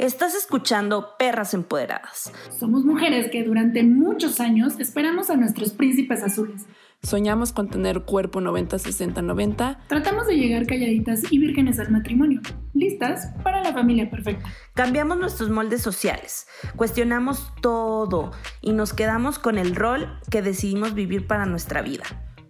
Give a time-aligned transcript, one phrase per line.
[0.00, 2.32] Estás escuchando Perras Empoderadas.
[2.58, 6.64] Somos mujeres que durante muchos años esperamos a nuestros príncipes azules.
[7.02, 9.76] Soñamos con tener cuerpo 90-60-90.
[9.88, 12.40] Tratamos de llegar calladitas y vírgenes al matrimonio,
[12.72, 14.50] listas para la familia perfecta.
[14.72, 16.46] Cambiamos nuestros moldes sociales,
[16.76, 18.32] cuestionamos todo
[18.62, 22.04] y nos quedamos con el rol que decidimos vivir para nuestra vida.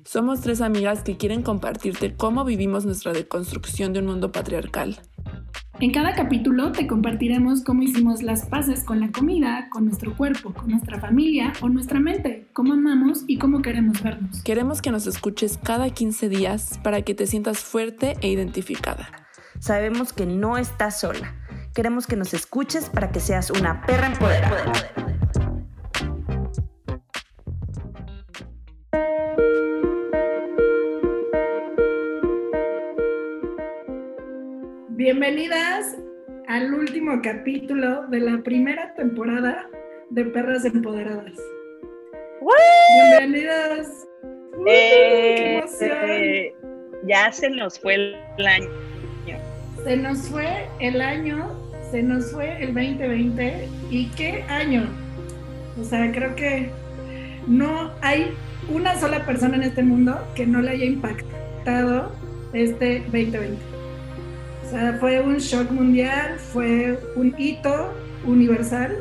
[0.04, 5.00] Somos tres amigas que quieren compartirte cómo vivimos nuestra deconstrucción de un mundo patriarcal.
[5.78, 10.52] En cada capítulo te compartiremos cómo hicimos las paces con la comida, con nuestro cuerpo,
[10.52, 14.42] con nuestra familia o nuestra mente, cómo amamos y cómo queremos vernos.
[14.42, 19.08] Queremos que nos escuches cada 15 días para que te sientas fuerte e identificada.
[19.58, 21.34] Sabemos que no estás sola.
[21.74, 25.09] Queremos que nos escuches para que seas una perra empoderada.
[35.02, 35.96] Bienvenidas
[36.46, 39.66] al último capítulo de la primera temporada
[40.10, 41.38] de Perras Empoderadas.
[43.18, 44.06] Bienvenidas.
[44.68, 46.54] Eh, eh,
[47.06, 47.94] ya se nos fue
[48.36, 48.68] el año.
[49.84, 51.48] Se nos fue el año,
[51.90, 53.68] se nos fue el 2020.
[53.90, 54.86] ¿Y qué año?
[55.80, 56.68] O sea, creo que
[57.46, 58.34] no hay
[58.68, 62.12] una sola persona en este mundo que no le haya impactado
[62.52, 63.69] este 2020.
[64.70, 67.92] Sea, fue un shock mundial, fue un hito
[68.24, 68.96] universal.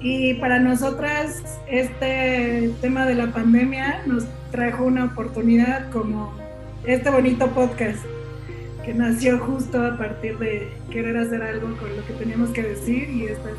[0.00, 6.32] Y para nosotras este tema de la pandemia nos trajo una oportunidad como
[6.84, 7.98] este bonito podcast
[8.86, 13.10] que nació justo a partir de querer hacer algo con lo que teníamos que decir
[13.10, 13.52] y estas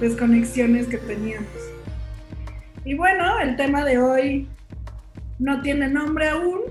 [0.00, 1.46] desconexiones que teníamos.
[2.84, 4.48] Y bueno, el tema de hoy
[5.38, 6.62] no tiene nombre aún,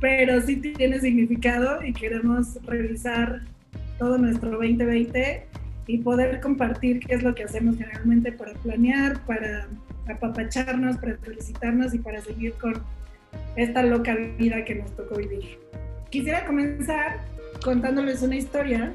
[0.00, 3.42] pero sí tiene significado y queremos revisar
[3.98, 5.46] todo nuestro 2020
[5.86, 9.68] y poder compartir qué es lo que hacemos generalmente para planear, para
[10.08, 12.74] apapacharnos, para felicitarnos y para seguir con
[13.56, 15.58] esta loca vida que nos tocó vivir.
[16.10, 17.18] Quisiera comenzar
[17.62, 18.92] contándoles una historia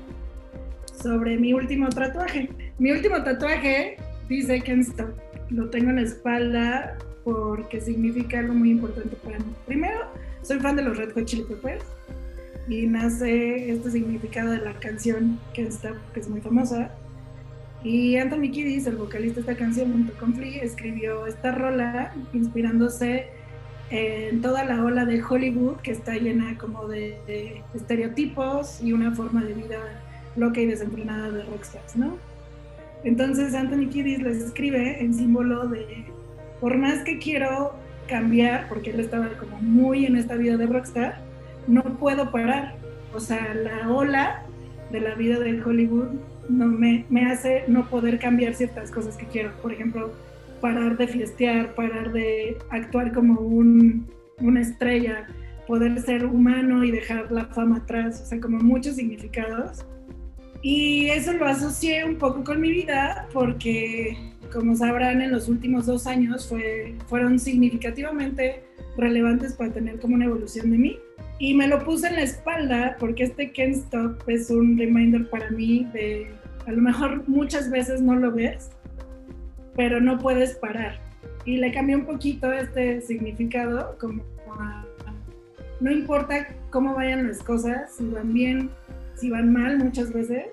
[1.01, 2.49] sobre mi último tatuaje.
[2.79, 3.97] Mi último tatuaje
[4.27, 4.81] dice que
[5.49, 9.53] Lo tengo en la espalda porque significa algo muy importante para mí.
[9.65, 9.99] Primero,
[10.45, 11.85] soy fan de los Red Hot Chili Peppers
[12.67, 16.91] y nace este significado de la canción que, está, que es muy famosa.
[17.83, 23.27] Y Anthony Kiddis, el vocalista de esta canción, junto con escribió esta rola inspirándose
[23.89, 29.13] en toda la ola de Hollywood que está llena como de, de estereotipos y una
[29.13, 29.79] forma de vida
[30.35, 32.17] loca y desenfrenada de rockstars, ¿no?
[33.03, 36.05] Entonces Anthony Kiddis les escribe en símbolo de,
[36.59, 41.19] por más que quiero cambiar, porque él estaba como muy en esta vida de rockstar,
[41.67, 42.75] no puedo parar.
[43.13, 44.43] O sea, la ola
[44.91, 46.09] de la vida de Hollywood
[46.49, 49.51] no me, me hace no poder cambiar ciertas cosas que quiero.
[49.61, 50.11] Por ejemplo,
[50.61, 54.07] parar de fiestear, parar de actuar como un,
[54.39, 55.27] una estrella,
[55.67, 59.85] poder ser humano y dejar la fama atrás, o sea, como muchos significados.
[60.61, 64.17] Y eso lo asocié un poco con mi vida porque
[64.55, 68.63] como sabrán, en los últimos dos años fue, fueron significativamente
[68.97, 70.99] relevantes para tener como una evolución de mí.
[71.37, 75.51] Y me lo puse en la espalda porque este Can't Stop es un reminder para
[75.51, 76.27] mí de,
[76.65, 78.71] a lo mejor muchas veces no lo ves,
[79.75, 80.99] pero no puedes parar.
[81.43, 84.23] Y le cambié un poquito este significado, como
[85.81, 88.69] no importa cómo vayan las cosas, si van bien,
[89.15, 90.47] si van mal muchas veces,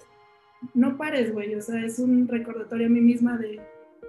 [0.74, 1.54] no pares, güey.
[1.54, 3.60] O sea, es un recordatorio a mí misma de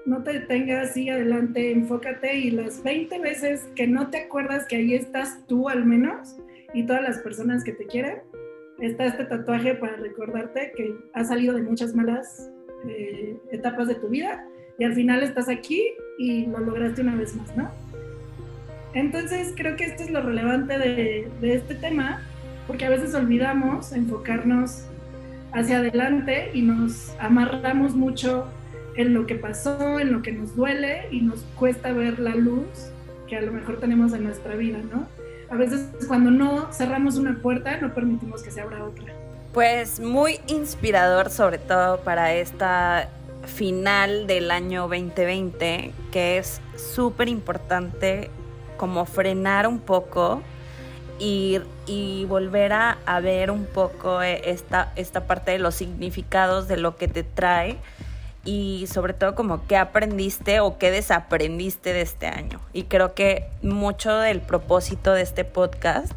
[0.05, 4.77] no te detengas, sigue adelante, enfócate y las 20 veces que no te acuerdas que
[4.77, 6.35] ahí estás tú al menos
[6.73, 8.17] y todas las personas que te quieren,
[8.79, 12.49] está este tatuaje para recordarte que has salido de muchas malas
[12.87, 14.45] eh, etapas de tu vida
[14.77, 15.81] y al final estás aquí
[16.17, 17.71] y lo lograste una vez más, ¿no?
[18.93, 22.21] Entonces creo que esto es lo relevante de, de este tema,
[22.67, 24.85] porque a veces olvidamos enfocarnos
[25.51, 28.47] hacia adelante y nos amarramos mucho
[28.95, 32.67] en lo que pasó, en lo que nos duele y nos cuesta ver la luz
[33.27, 35.07] que a lo mejor tenemos en nuestra vida, ¿no?
[35.49, 39.13] A veces cuando no cerramos una puerta no permitimos que se abra otra.
[39.53, 43.09] Pues muy inspirador sobre todo para esta
[43.45, 48.29] final del año 2020, que es súper importante
[48.77, 50.41] como frenar un poco
[51.19, 56.77] y, y volver a, a, ver un poco esta, esta parte de los significados de
[56.77, 57.77] lo que te trae
[58.45, 62.59] y sobre todo como qué aprendiste o qué desaprendiste de este año.
[62.73, 66.11] Y creo que mucho del propósito de este podcast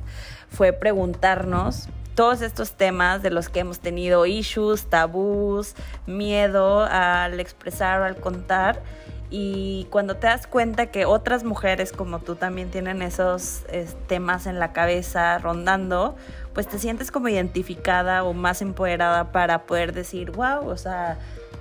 [0.49, 5.75] fue preguntarnos todos estos temas de los que hemos tenido issues, tabús,
[6.07, 8.83] miedo al expresar o al contar.
[9.29, 13.65] Y cuando te das cuenta que otras mujeres como tú también tienen esos
[14.07, 16.17] temas en la cabeza rondando,
[16.55, 21.19] pues te sientes como identificada o más empoderada para poder decir, wow, o sea,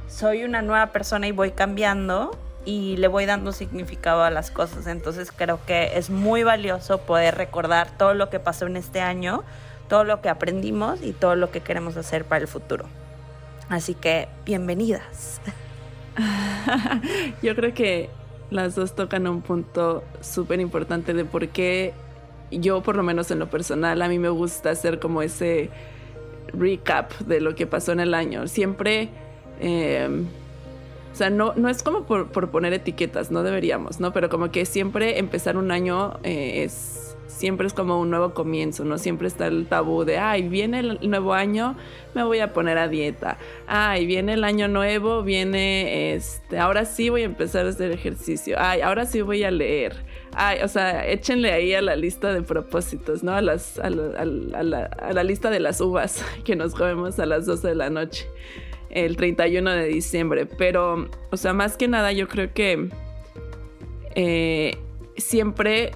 [0.08, 4.88] soy una nueva persona y voy cambiando y le voy dando significado a las cosas.
[4.88, 9.44] Entonces creo que es muy valioso poder recordar todo lo que pasó en este año,
[9.88, 12.86] todo lo que aprendimos y todo lo que queremos hacer para el futuro.
[13.70, 15.42] Así que bienvenidas.
[17.42, 18.10] Yo creo que
[18.50, 21.94] las dos tocan un punto súper importante de por qué
[22.52, 25.72] yo, por lo menos en lo personal, a mí me gusta hacer como ese
[26.54, 28.48] recap de lo que pasó en el año.
[28.48, 29.10] Siempre...
[29.60, 30.26] Eh,
[31.16, 34.12] o sea, no, no es como por, poner etiquetas, no deberíamos, ¿no?
[34.12, 38.84] Pero como que siempre empezar un año eh, es, siempre es como un nuevo comienzo,
[38.84, 38.98] ¿no?
[38.98, 41.78] Siempre está el tabú de, ay, viene el nuevo año,
[42.16, 43.38] me voy a poner a dieta.
[43.66, 48.58] Ay, viene el año nuevo, viene, este, ahora sí voy a empezar a hacer ejercicio.
[48.60, 49.96] Ay, ahora sí voy a leer.
[50.34, 53.32] Ay, o sea, échenle ahí a la lista de propósitos, ¿no?
[53.32, 57.46] A, las, a, la, a la lista de las uvas que nos comemos a las
[57.46, 58.28] 12 de la noche
[58.96, 60.46] el 31 de diciembre.
[60.46, 62.90] Pero, o sea, más que nada yo creo que
[64.16, 64.78] eh,
[65.18, 65.92] siempre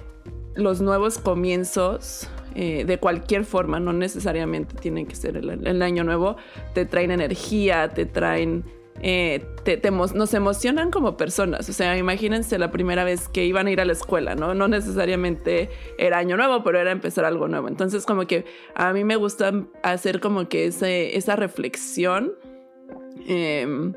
[0.54, 6.36] los nuevos comienzos eh, de cualquier forma, no necesariamente tienen que ser el, año nuevo,
[6.74, 8.64] te traen energía, te traen...
[9.02, 9.42] Eh,
[9.82, 11.70] nos emocionan como personas.
[11.70, 14.52] O sea, imagínense la primera vez que iban a ir a la escuela, ¿no?
[14.52, 17.68] No necesariamente era año nuevo, pero era empezar algo nuevo.
[17.68, 18.44] Entonces, como que
[18.74, 22.34] a mí me gusta hacer como que esa reflexión
[23.26, 23.92] Em,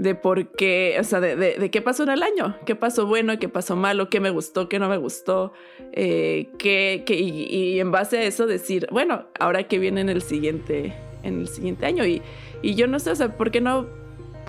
[0.00, 3.50] de por qué, o sea, de, qué pasó en el año, qué pasó bueno, qué
[3.50, 5.52] pasó malo, qué me gustó, qué no me gustó,
[5.92, 10.94] eh, qué, y, en base a eso decir, bueno, ahora que viene en el siguiente,
[11.22, 12.06] en el siguiente año.
[12.06, 12.22] Y,
[12.62, 13.88] y yo no sé, o sea, ¿por qué no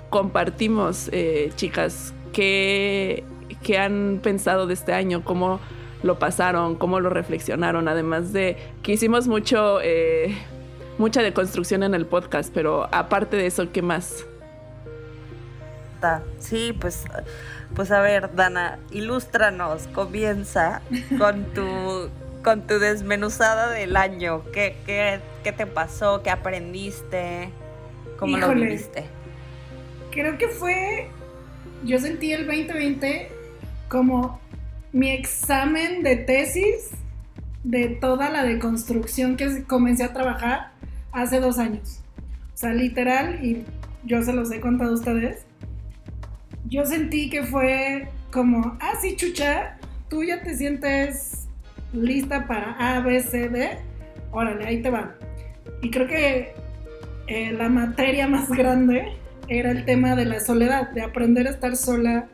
[0.08, 3.22] compartimos, eh, chicas, qué,
[3.62, 5.60] qué han pensado de este año, cómo
[6.02, 9.80] lo pasaron, cómo lo reflexionaron, además de que hicimos mucho...
[9.82, 10.34] Eh,
[10.98, 14.24] mucha deconstrucción en el podcast, pero aparte de eso, ¿qué más?
[16.38, 17.04] Sí, pues,
[17.74, 20.82] pues a ver, Dana, ilústranos, comienza
[21.18, 22.10] con tu,
[22.42, 24.42] con tu desmenuzada del año.
[24.52, 26.22] ¿Qué, qué, te pasó?
[26.22, 27.50] ¿Qué aprendiste?
[28.18, 29.04] ¿Cómo lo viviste?
[30.10, 31.08] Creo que fue,
[31.84, 33.30] yo sentí el 2020
[33.88, 34.40] como
[34.92, 36.90] mi examen de tesis
[37.62, 40.71] de toda la deconstrucción que comencé a trabajar
[41.12, 42.00] hace dos años.
[42.54, 43.64] O sea, literal, y
[44.04, 45.46] yo se los he contado a ustedes,
[46.68, 49.76] yo sentí que fue como, ah, sí, chucha,
[50.08, 51.46] tú ya te sientes
[51.92, 53.78] lista para A, B, C, D,
[54.30, 55.14] órale, ahí te va.
[55.82, 56.54] Y creo que
[57.26, 59.12] eh, la materia más grande
[59.48, 62.28] era el tema de la soledad, de aprender a estar sola,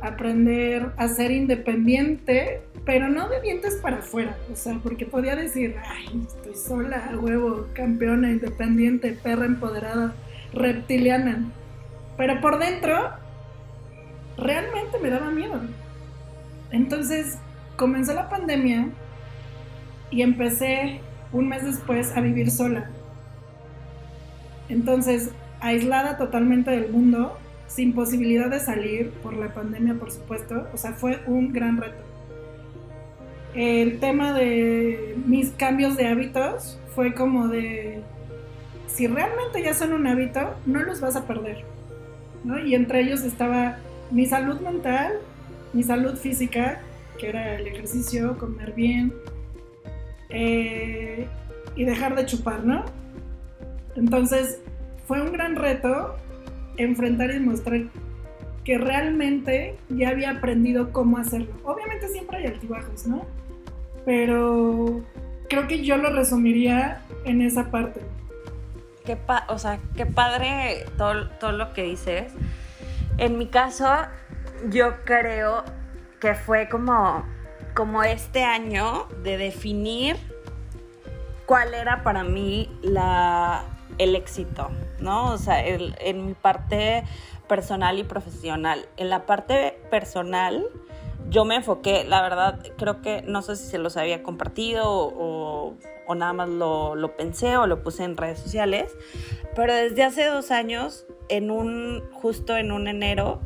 [0.00, 5.74] aprender a ser independiente pero no de dientes para afuera, o sea, porque podía decir,
[5.84, 10.14] ay, estoy sola, huevo, campeona, independiente, perra empoderada,
[10.52, 11.50] reptiliana.
[12.16, 13.10] Pero por dentro,
[14.38, 15.60] realmente me daba miedo.
[16.70, 17.38] Entonces,
[17.76, 18.88] comenzó la pandemia
[20.12, 21.00] y empecé
[21.32, 22.88] un mes después a vivir sola.
[24.68, 30.76] Entonces, aislada totalmente del mundo, sin posibilidad de salir por la pandemia, por supuesto, o
[30.76, 32.05] sea, fue un gran reto
[33.56, 38.02] el tema de mis cambios de hábitos fue como de,
[38.86, 41.64] si realmente ya son un hábito, no los vas a perder.
[42.44, 42.58] ¿no?
[42.58, 43.78] Y entre ellos estaba
[44.10, 45.14] mi salud mental,
[45.72, 46.80] mi salud física,
[47.18, 49.14] que era el ejercicio, comer bien
[50.28, 51.26] eh,
[51.74, 52.84] y dejar de chupar, ¿no?
[53.96, 54.60] Entonces
[55.06, 56.16] fue un gran reto
[56.76, 57.84] enfrentar y mostrar
[58.64, 61.48] que realmente ya había aprendido cómo hacerlo.
[61.64, 63.24] Obviamente siempre hay altibajos, ¿no?
[64.06, 65.02] Pero
[65.48, 68.00] creo que yo lo resumiría en esa parte.
[69.04, 72.32] Qué o sea, qué padre todo, todo lo que dices.
[73.18, 73.88] En mi caso,
[74.70, 75.64] yo creo
[76.20, 77.26] que fue como,
[77.74, 80.16] como este año de definir
[81.44, 83.64] cuál era para mí la,
[83.98, 84.70] el éxito,
[85.00, 85.32] ¿no?
[85.32, 87.02] O sea, en mi parte
[87.48, 88.86] personal y profesional.
[88.96, 90.64] En la parte personal,
[91.28, 95.74] yo me enfoqué, la verdad, creo que no sé si se los había compartido o,
[96.14, 98.96] nada más lo, lo, pensé o lo puse en redes sociales,
[99.54, 103.40] pero desde hace dos años, en un, justo en un enero,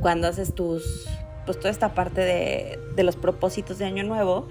[0.00, 1.06] cuando haces tus,
[1.44, 4.48] pues toda esta parte de, de los propósitos de Año Nuevo,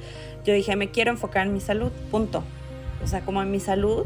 [0.48, 2.44] yo dije, me quiero enfocar en mi salud, punto.
[3.04, 4.06] o sea, como en mi salud.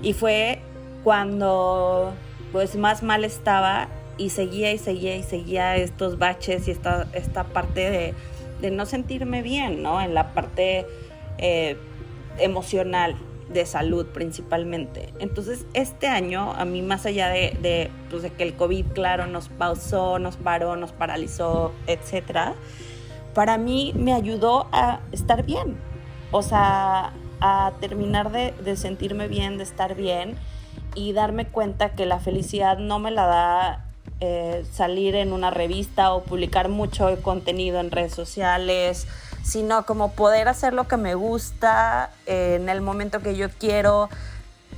[0.00, 0.60] Y fue
[1.02, 2.12] cuando
[2.52, 3.88] pues más mal estaba
[4.18, 8.14] y seguía y seguía y seguía estos baches y esta, esta parte
[8.60, 10.00] de, no sentirme bien, ¿no?
[10.00, 10.86] En la parte
[11.38, 11.76] eh,
[12.38, 13.16] emocional
[13.52, 15.12] de salud principalmente.
[15.18, 19.48] Entonces, este año, a mí más allá de, pues, de, que el COVID, claro, nos
[19.48, 22.54] pausó, nos paró, nos paralizó, etcétera,
[23.34, 25.76] para mí me ayudó a estar bien.
[26.30, 30.36] O sea, a terminar de, de sentirme bien, de estar bien
[30.94, 33.91] y darme cuenta que la felicidad no me la da
[34.24, 39.08] eh, salir en una revista o publicar mucho contenido en redes sociales,
[39.42, 44.08] sino como poder hacer lo que me gusta eh, en el momento que yo quiero,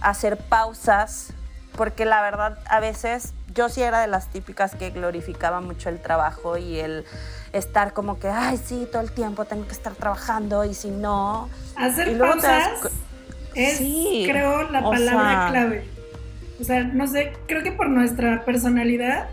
[0.00, 1.34] hacer pausas,
[1.76, 6.00] porque la verdad a veces yo sí era de las típicas que glorificaba mucho el
[6.00, 7.04] trabajo y el
[7.52, 11.50] estar como que, ay, sí, todo el tiempo tengo que estar trabajando y si no...
[11.76, 12.70] Hacer pausas
[13.54, 15.93] es, creo, la palabra clave.
[16.64, 19.28] O sea, no sé, creo que por nuestra personalidad,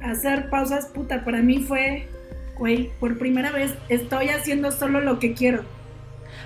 [0.00, 2.06] hacer pausas, puta, para mí fue,
[2.56, 5.64] güey, por primera vez estoy haciendo solo lo que quiero.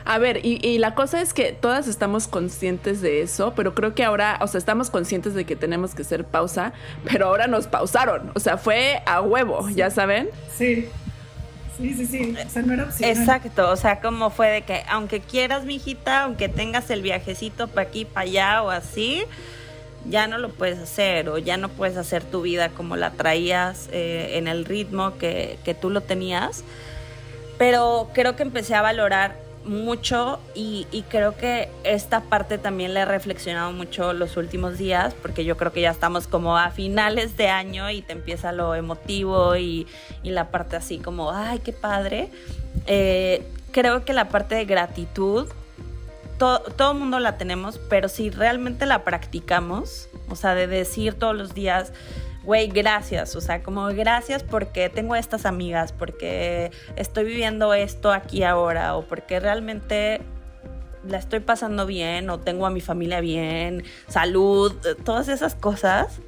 [0.07, 4.03] A ver, y, la cosa es que todas estamos conscientes de eso, pero creo que
[4.03, 6.73] ahora, o sea, estamos conscientes de que tenemos que hacer pausa,
[7.05, 10.31] pero ahora nos pausaron, o sea, fue a huevo, ¿ya saben?
[10.57, 10.89] Sí.
[11.81, 12.35] Sí, sí.
[12.37, 12.89] O no era.
[13.01, 17.89] Exacto, o sea, como fue de que aunque quieras, mijita, aunque tengas el viajecito para
[17.89, 19.23] aquí, para allá o así,
[20.09, 23.89] ya no lo puedes hacer o ya no puedes hacer tu vida como la traías
[23.93, 26.65] eh, en el ritmo que, que tú lo tenías.
[27.59, 33.05] Pero creo que empecé a valorar mucho y, creo que esta parte también la he
[33.05, 37.49] reflexionado mucho los últimos días porque yo creo que ya estamos como a finales de
[37.49, 39.87] año y te empieza lo emotivo y,
[40.23, 42.31] la parte así como, ay, qué padre.
[42.87, 45.49] Eh, creo que la parte de gratitud,
[46.39, 51.37] todo el mundo la tenemos, pero si realmente la practicamos, o sea, de decir todos
[51.37, 51.93] los días,
[52.45, 58.43] güey, gracias, o sea, como gracias porque tengo estas amigas, porque estoy viviendo esto aquí
[58.43, 60.21] ahora, o porque realmente
[61.07, 66.21] la estoy pasando bien, o tengo a mi familia bien, salud, todas esas cosas.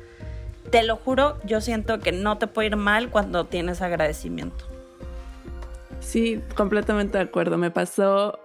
[0.71, 4.65] Te lo juro, yo siento que no te puede ir mal cuando tienes agradecimiento.
[6.01, 7.59] Sí, completamente de acuerdo.
[7.59, 8.39] Me pasó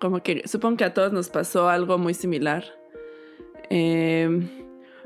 [0.00, 2.64] como que supongo que a todos nos pasó algo muy similar.
[3.70, 4.61] Eh,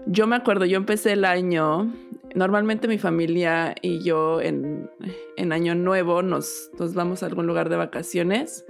[0.07, 1.93] yo me acuerdo, yo empecé el año,
[2.35, 4.89] normalmente mi familia y yo en,
[5.53, 8.65] Año Nuevo nos, nos vamos a algún lugar de vacaciones.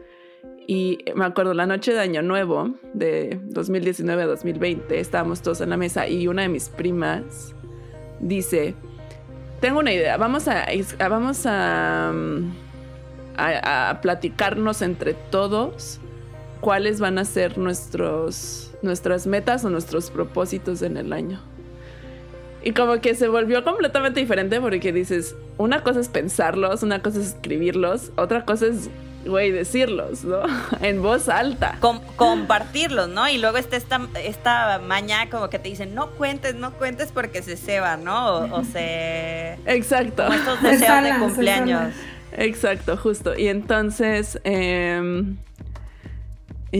[0.68, 5.70] Y me acuerdo la noche de Año Nuevo, de 2019 a 2020, estábamos todos en
[5.70, 7.54] la mesa y una de mis primas
[8.18, 8.74] dice,
[9.60, 10.66] tengo una idea, vamos a,
[10.98, 12.12] vamos a,
[13.36, 16.00] a, a platicarnos entre todos
[16.66, 21.40] cuáles van a ser nuestros nuestras metas o nuestros propósitos en el año.
[22.64, 27.20] Y como que se volvió completamente diferente porque dices, una cosa es pensarlos, una cosa
[27.20, 28.90] es escribirlos, otra cosa es,
[29.24, 30.40] güey, decirlos, ¿no?
[30.80, 31.78] en voz alta.
[32.16, 33.28] compartirlos, ¿no?
[33.28, 37.42] Y luego está esta, esta maña como que te dicen, no cuentes, no cuentes porque
[37.42, 38.38] se ceba, ¿no?
[38.52, 39.56] O, se...
[39.66, 40.24] Exacto.
[40.24, 41.94] Como estos deseos de cumpleaños.
[42.32, 43.38] Exacto, justo.
[43.38, 44.40] Y entonces...
[44.42, 45.36] Eh,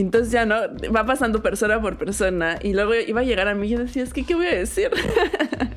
[0.01, 0.55] entonces ya no,
[0.95, 4.03] va pasando persona por persona y luego iba a llegar a mí y yo decía,
[4.03, 4.91] es que, ¿qué voy a decir?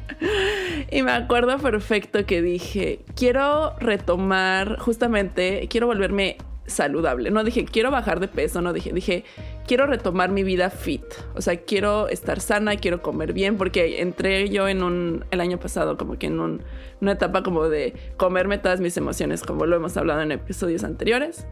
[0.91, 6.37] y me acuerdo perfecto que dije, quiero retomar, justamente, quiero volverme
[6.67, 7.31] saludable.
[7.31, 9.25] No dije, quiero bajar de peso, no dije, dije,
[9.67, 11.05] quiero retomar mi vida fit.
[11.35, 15.59] O sea, quiero estar sana, quiero comer bien, porque entré yo en un, el año
[15.59, 16.41] pasado como que en
[17.01, 21.47] una etapa como de comerme todas mis emociones, como lo hemos hablado en episodios anteriores.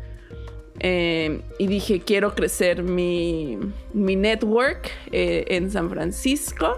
[0.81, 3.59] Eh, y dije, quiero crecer mi,
[3.93, 6.77] mi network eh, en San Francisco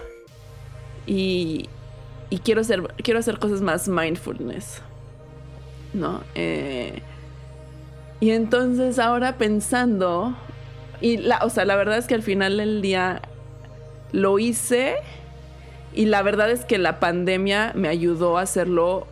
[1.06, 1.68] y,
[2.30, 4.82] y, quiero, hacer, quiero hacer cosas más mindfulness.
[5.92, 6.22] ¿No?
[6.34, 7.02] Eh,
[8.20, 10.36] y entonces ahora pensando,
[11.00, 13.22] y la, o sea, la verdad es que al final del día
[14.12, 14.96] lo hice
[15.94, 19.06] y la verdad es que la pandemia me ayudó a hacerlo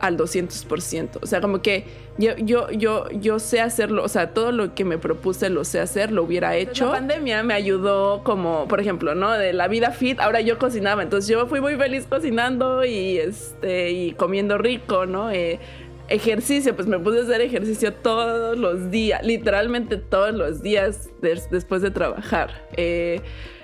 [0.00, 1.18] al 200%.
[1.22, 1.84] O sea, como que
[2.18, 5.80] yo, yo, yo, yo sé hacerlo, o sea, todo lo que me propuse lo sé
[5.80, 6.86] hacer, lo hubiera hecho.
[6.86, 9.32] La pandemia me ayudó como, por ejemplo, ¿no?
[9.32, 13.90] De la vida fit, ahora yo cocinaba, entonces yo fui muy feliz cocinando y, este,
[13.90, 15.30] y comiendo rico, ¿no?
[15.30, 15.58] Eh,
[16.08, 21.82] ejercicio, pues me puse a hacer ejercicio todos los días, literalmente todos los días después
[21.82, 22.64] de trabajar.
[22.76, 23.20] Eh,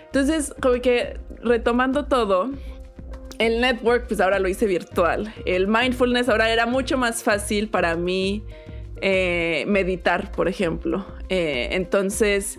[0.06, 2.50] entonces, como que retomando todo,
[3.38, 5.32] el network, pues ahora lo hice virtual.
[5.44, 8.42] El mindfulness ahora era mucho más fácil para mí
[9.00, 11.06] eh, meditar, por ejemplo.
[11.28, 12.58] Eh, entonces,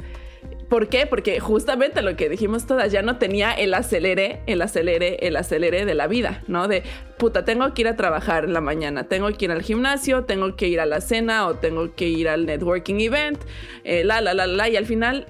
[0.69, 1.05] ¿Por qué?
[1.05, 5.85] Porque justamente lo que dijimos todas, ya no tenía el acelere, el acelere, el acelere
[5.85, 6.67] de la vida, ¿no?
[6.67, 6.81] De,
[7.17, 10.55] puta, tengo que ir a trabajar en la mañana, tengo que ir al gimnasio, tengo
[10.55, 13.39] que ir a la cena o tengo que ir al networking event,
[13.83, 15.27] eh, la, la, la, la, y al final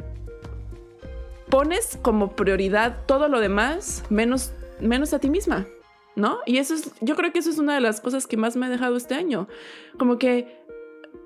[1.49, 5.67] pones como prioridad todo lo demás menos, menos a ti misma,
[6.15, 6.39] ¿no?
[6.45, 8.65] Y eso es, yo creo que eso es una de las cosas que más me
[8.65, 9.47] ha dejado este año,
[9.97, 10.65] como que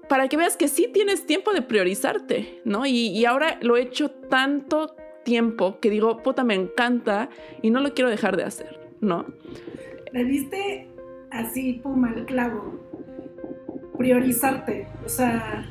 [0.09, 2.85] para que veas que sí tienes tiempo de priorizarte, ¿no?
[2.85, 7.29] Y, ahora lo he hecho tanto tiempo que digo, puta, me encanta
[7.61, 9.25] y no lo quiero dejar de hacer, ¿no?
[10.11, 10.89] Le diste
[11.29, 12.79] así, pum, al clavo.
[13.97, 14.87] Priorizarte.
[15.05, 15.69] O sea,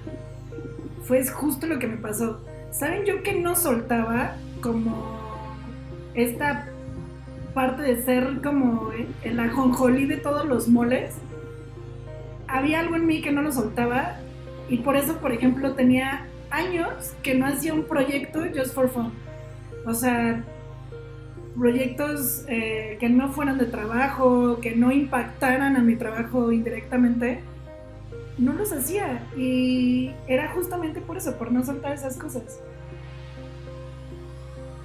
[1.03, 2.41] fue justo lo que me pasó.
[2.71, 5.19] ¿Saben yo que no soltaba como
[6.15, 6.69] esta
[7.59, 8.93] parte de ser como
[9.25, 11.17] el ajonjolí de todos los moles?
[12.47, 14.19] Había algo en mí que no lo soltaba
[14.69, 19.13] y por eso, por ejemplo, tenía años que no hacía un proyecto just for fun.
[19.85, 20.45] O sea,
[21.59, 27.41] proyectos eh, que no fueran de trabajo, que no impactaran a mi trabajo indirectamente,
[28.39, 29.27] no los hacía.
[29.37, 32.61] Y era justamente por eso, por no soltar esas cosas.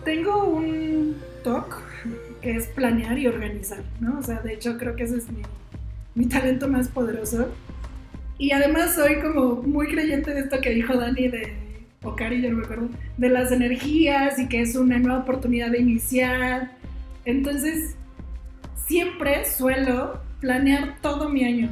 [0.03, 1.82] Tengo un talk
[2.43, 4.19] que es planear y organizar, ¿no?
[4.19, 5.41] O sea, de hecho creo que ese es mi,
[6.13, 7.49] mi talento más poderoso.
[8.37, 11.53] Y además soy como muy creyente de esto que dijo Dani de,
[12.03, 15.79] o yo no me acuerdo, de las energías y que es una nueva oportunidad de
[15.79, 16.71] iniciar.
[17.23, 17.95] Entonces,
[18.85, 21.69] siempre suelo planear todo mi año.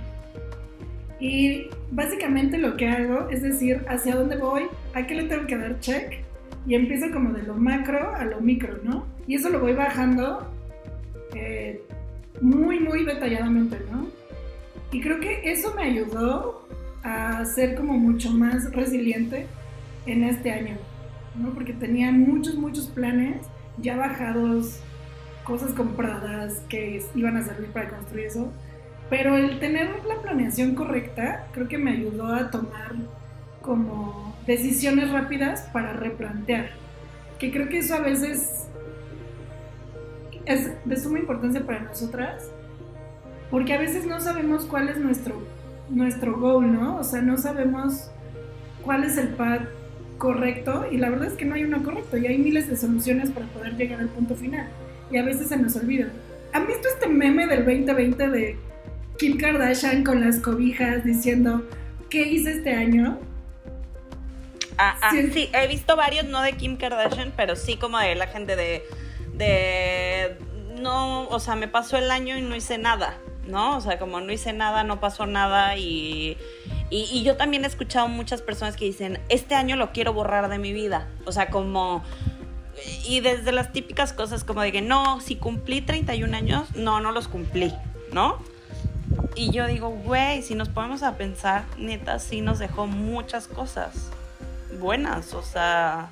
[1.19, 4.63] Y básicamente lo que hago es decir hacia dónde voy,
[4.93, 6.23] a qué le tengo que dar check
[6.65, 9.05] y empiezo como de lo macro a lo micro, ¿no?
[9.27, 10.50] Y eso lo voy bajando
[11.35, 11.81] eh,
[12.41, 14.07] muy, muy detalladamente, ¿no?
[14.91, 16.67] Y creo que eso me ayudó
[17.03, 19.47] a ser como mucho más resiliente
[20.05, 20.77] en este año,
[21.35, 21.53] ¿no?
[21.53, 23.47] Porque tenía muchos, muchos planes
[23.77, 24.79] ya bajados,
[25.43, 28.51] cosas compradas que iban a servir para construir eso.
[29.09, 32.95] Pero el tener la planeación correcta creo que me ayudó a tomar
[33.61, 36.71] como decisiones rápidas para replantear.
[37.39, 38.67] Que creo que eso a veces
[40.45, 42.51] es de suma importancia para nosotras
[43.51, 45.43] porque a veces no sabemos cuál es nuestro,
[45.89, 46.97] nuestro goal, ¿no?
[46.97, 48.09] O sea, no sabemos
[48.81, 49.63] cuál es el path
[50.17, 53.29] correcto y la verdad es que no hay uno correcto y hay miles de soluciones
[53.29, 54.69] para poder llegar al punto final
[55.11, 56.07] y a veces se nos olvida.
[56.53, 58.57] ¿Han visto este meme del 2020 de
[59.19, 61.67] Kim Kardashian con las cobijas diciendo,
[62.09, 63.19] ¿qué hice este año?
[64.77, 65.49] Ah, ah sí.
[65.53, 68.83] he visto varios, no de Kim Kardashian, pero sí como de la gente de,
[70.79, 73.17] no, o sea, me pasó el año y no hice nada.
[73.47, 73.77] ¿no?
[73.77, 76.37] O sea, como no hice nada, no pasó nada y,
[76.89, 80.57] y, yo también he escuchado muchas personas que dicen, este año lo quiero borrar de
[80.57, 81.07] mi vida.
[81.25, 82.03] O sea, como...
[83.07, 87.11] Y desde las típicas cosas como de que no, si cumplí 31 años, no, no
[87.11, 87.73] los cumplí,
[88.11, 88.37] ¿no?
[89.35, 94.09] Y yo digo, güey, si nos ponemos a pensar, neta, sí nos dejó muchas cosas
[94.79, 96.09] buenas, o sea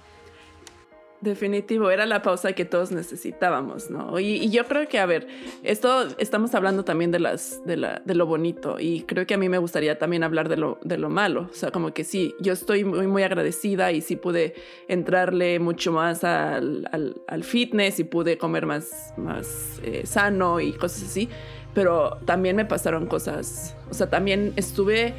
[1.21, 4.17] Definitivo, era la pausa que todos necesitábamos, ¿no?
[4.21, 5.27] Y, yo creo que, a ver,
[5.63, 9.37] esto estamos hablando también de, las, de, la, de lo bonito y creo que a
[9.37, 11.49] mí me gustaría también hablar de lo, de lo malo.
[11.51, 14.53] O sea, como que sí, yo estoy muy, muy agradecida y sí pude
[14.87, 16.87] entrarle mucho más al,
[17.27, 21.27] al, fitness y pude comer más, más eh, sano y cosas así,
[21.73, 25.13] pero también me pasaron cosas, o sea, también estuve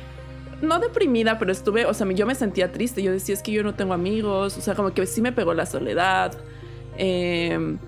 [0.62, 3.02] no deprimida, pero estuve, o sea, yo me sentía triste.
[3.02, 5.54] Yo decía, es que yo no tengo amigos, o sea, como que sí me pegó
[5.54, 6.32] la soledad.
[6.96, 7.78] Em,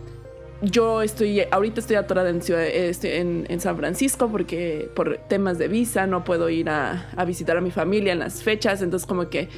[0.62, 6.06] yo estoy, ahorita estoy atorada en, este, en, San Francisco porque por temas de visa
[6.06, 9.48] no puedo ir a, a, visitar a mi familia en las fechas, entonces como que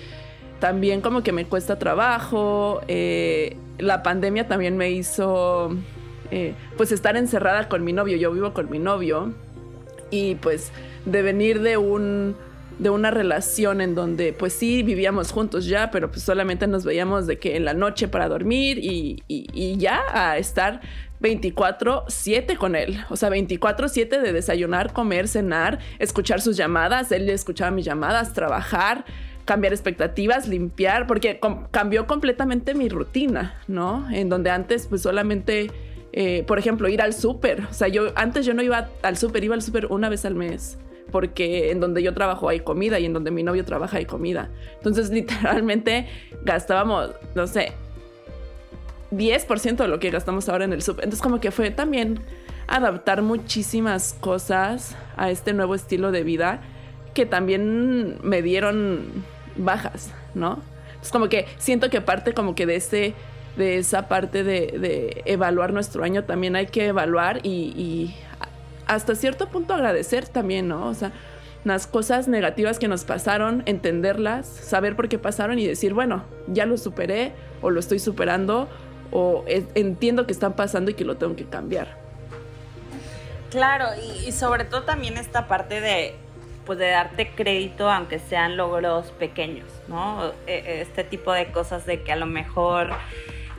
[0.60, 2.80] también como que me cuesta trabajo.
[2.88, 5.76] Eh, la pandemia también me hizo
[6.30, 9.34] eh, pues estar encerrada con mi novio, yo vivo con mi novio
[10.10, 10.72] y pues
[11.04, 12.34] de venir de un
[12.78, 17.26] de una relación en donde pues sí vivíamos juntos ya, pero pues solamente nos veíamos
[17.26, 19.22] de que en la noche para dormir y,
[19.78, 20.80] ya a estar
[21.20, 27.70] 24/7 con él, o sea, 24/7 de desayunar, comer, cenar, escuchar sus llamadas, él escuchaba
[27.70, 29.04] mis llamadas, trabajar,
[29.44, 31.38] cambiar expectativas, limpiar, porque
[31.70, 34.08] cambió completamente mi rutina, ¿no?
[34.10, 35.70] En donde antes pues solamente...
[36.16, 37.62] Eh, por ejemplo, ir al súper.
[37.68, 40.36] O sea, yo antes yo no iba al súper, iba al súper una vez al
[40.36, 40.78] mes
[41.10, 44.50] porque en donde yo trabajo hay comida y en donde mi novio trabaja hay comida.
[44.76, 46.08] Entonces literalmente
[46.42, 47.72] gastábamos, no sé,
[49.12, 50.96] 10% de lo que gastamos ahora en el sub.
[50.98, 52.20] Entonces como que fue también
[52.66, 56.60] adaptar muchísimas cosas a este nuevo estilo de vida
[57.12, 59.06] que también me dieron
[59.56, 60.60] bajas, ¿no?
[61.00, 63.14] Es como que siento que parte como que de ese
[63.56, 68.14] de esa parte de, evaluar nuestro año también hay que evaluar y,
[68.86, 70.88] hasta cierto punto agradecer también, ¿no?
[70.88, 71.12] O sea,
[71.64, 76.66] las cosas negativas que nos pasaron, entenderlas, saber por qué pasaron y decir, bueno, ya
[76.66, 78.68] lo superé o lo estoy superando
[79.10, 81.96] o entiendo que están pasando y que lo tengo que cambiar.
[83.50, 83.86] Claro,
[84.26, 86.16] y, sobre todo también esta parte de,
[86.66, 90.32] pues de darte crédito aunque sean logros pequeños, ¿no?
[90.46, 92.90] E, e, este tipo de cosas de que a lo mejor,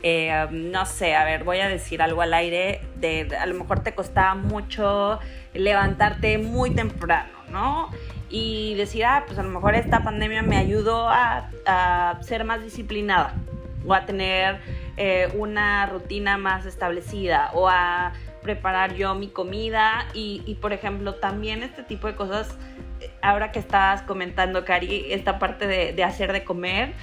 [0.08, 3.80] eh, no sé, a ver, voy a decir algo al aire, de, a lo mejor
[3.80, 5.20] te costaba mucho
[5.56, 7.90] levantarte muy temprano, ¿no?
[8.30, 11.50] Y decir, ah, pues a lo mejor esta pandemia me ayudó a,
[12.22, 13.34] ser más disciplinada
[13.84, 14.60] o a tener
[14.96, 18.14] eh, una rutina más establecida o a
[18.44, 22.56] preparar yo mi comida y, por ejemplo también este tipo de cosas,
[23.02, 26.94] eh, ahora que estabas comentando Cari, esta parte de, hacer de comer,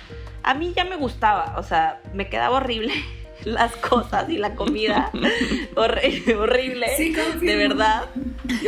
[0.42, 2.92] a mí ya me gustaba, o sea, me quedaba horrible
[3.44, 5.10] las cosas y la comida
[5.76, 6.88] horrible,
[7.40, 8.04] de verdad.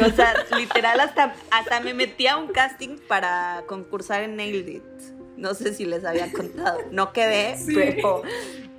[0.05, 4.83] o sea, literal hasta, hasta me metí a un casting para concursar en Nailed It.
[5.37, 6.79] No sé si les había contado.
[6.93, 8.23] No quedé, pero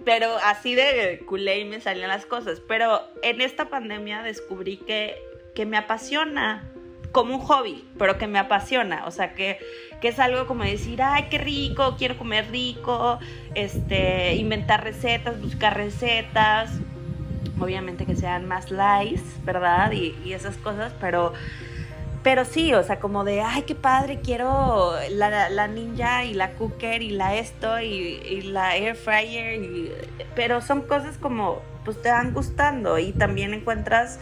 [0.05, 2.62] pero así de culé me salían las cosas.
[2.65, 5.17] Pero en esta pandemia descubrí que,
[5.55, 6.71] que me apasiona
[7.15, 9.06] como un hobby, pero que me apasiona.
[9.06, 9.58] O sea, que,
[10.01, 13.19] que, es algo como decir, ay, qué rico, quiero comer rico,
[13.54, 16.71] este, inventar recetas, buscar recetas.
[17.58, 19.93] Obviamente que sean más light, ¿verdad?
[19.93, 21.32] Y, y esas cosas, pero
[22.21, 27.01] pero sí, o sea, como de, ay, qué padre, quiero la, ninja y la cooker
[27.01, 29.62] y la esto y, la air fryer.
[30.36, 34.19] pero son cosas como, pues te van gustando y también encuentras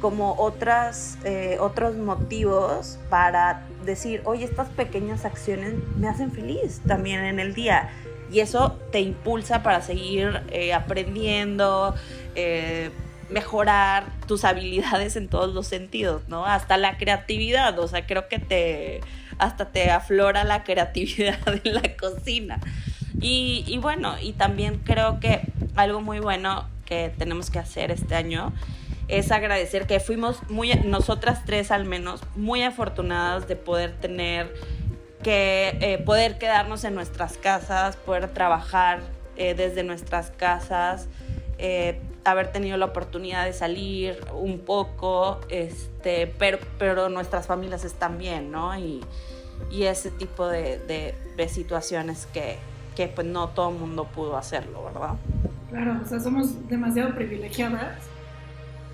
[0.00, 7.24] como otras, eh, otros motivos para decir, oye, estas pequeñas acciones me hacen feliz también
[7.24, 7.90] en el día.
[8.30, 11.94] Y eso te impulsa para seguir eh, aprendiendo,
[12.34, 12.90] eh,
[13.30, 16.44] mejorar tus habilidades en todos los sentidos, ¿no?
[16.46, 19.00] Hasta la creatividad, o sea, creo que te,
[19.38, 22.60] hasta te aflora la creatividad en la cocina.
[23.20, 25.40] Y, bueno, y también creo que
[25.76, 28.52] algo muy bueno que tenemos que hacer este año
[29.08, 34.52] es agradecer que fuimos muy, nosotras tres al menos, muy afortunadas de poder tener
[35.22, 39.00] que eh, poder quedarnos en nuestras casas, poder trabajar
[39.36, 41.08] eh, desde nuestras casas,
[41.58, 48.18] eh, haber tenido la oportunidad de salir un poco, este, pero, pero nuestras familias están
[48.18, 48.78] bien, ¿no?
[48.78, 49.00] Y,
[49.70, 50.78] y ese tipo de,
[51.36, 52.58] de, situaciones que,
[52.96, 55.14] que, pues no todo el mundo pudo hacerlo, ¿verdad?
[55.70, 57.98] Claro, o sea, somos demasiado privilegiadas,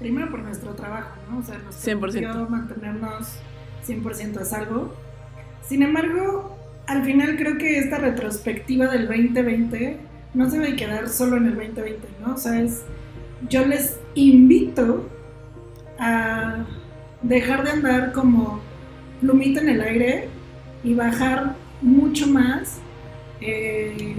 [0.01, 1.39] primero por nuestro trabajo, ¿no?
[1.39, 2.49] O sea, nos 100%.
[2.49, 3.29] mantenernos
[3.87, 4.95] 100% a salvo.
[5.63, 10.01] Sin embargo, al final creo que esta retrospectiva del 2020
[10.35, 12.35] no se debe quedar solo en el 2020, ¿no?
[12.35, 12.83] O sea, es
[13.49, 15.09] yo les invito
[15.99, 16.65] a
[17.23, 18.61] dejar de andar como
[19.21, 20.29] plumita en el aire
[20.83, 22.79] y bajar mucho más,
[23.41, 24.17] eh,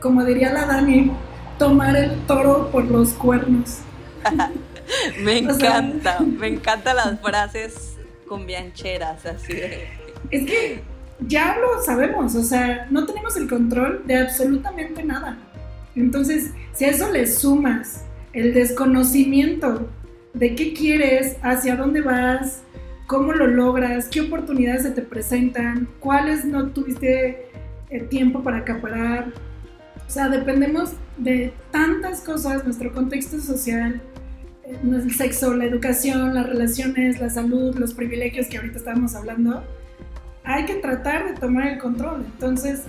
[0.00, 1.12] como diría la Dani,
[1.58, 3.82] tomar el toro por los cuernos.
[5.22, 9.88] me encanta, me encantan las frases con biancheras así de...
[10.30, 10.82] Es que
[11.26, 15.38] ya lo sabemos, o sea, no tenemos el control de absolutamente nada.
[15.96, 19.88] Entonces, si a eso le sumas el desconocimiento
[20.34, 22.62] de qué quieres, hacia dónde vas,
[23.06, 27.50] cómo lo logras, qué oportunidades se te presentan, cuáles no tuviste
[27.90, 29.32] el eh, tiempo para acaparar.
[30.08, 34.00] O sea, dependemos de tantas cosas, nuestro contexto social,
[34.64, 39.62] eh, el sexo, la educación, las relaciones, la salud, los privilegios que ahorita estábamos hablando.
[40.44, 42.24] Hay que tratar de tomar el control.
[42.24, 42.84] Entonces,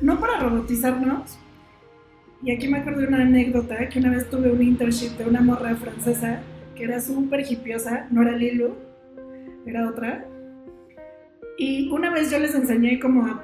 [0.00, 1.38] no para robotizarnos,
[2.42, 5.42] y aquí me acuerdo de una anécdota, que una vez tuve un internship de una
[5.42, 6.40] morra francesa
[6.74, 8.74] que era súper hipiosa, no era Lilu,
[9.66, 10.26] era otra.
[11.58, 13.40] Y una vez yo les enseñé cómo,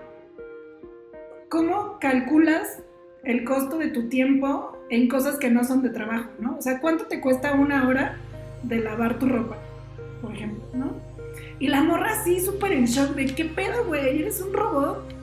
[1.50, 2.82] cómo calculas
[3.28, 6.56] el costo de tu tiempo en cosas que no son de trabajo, ¿no?
[6.58, 8.16] O sea, ¿cuánto te cuesta una hora
[8.64, 9.56] de lavar tu ropa,
[10.20, 10.96] por ejemplo, ¿no?
[11.60, 14.20] Y la morra así súper en shock de, ¿qué pedo, güey?
[14.22, 15.18] ¿Eres un robot?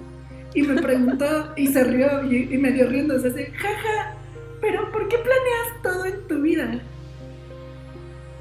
[0.56, 4.16] y me preguntó y se rió y, me dio riendo, se hace, jaja,
[4.62, 6.80] pero ¿por qué planeas todo en tu vida?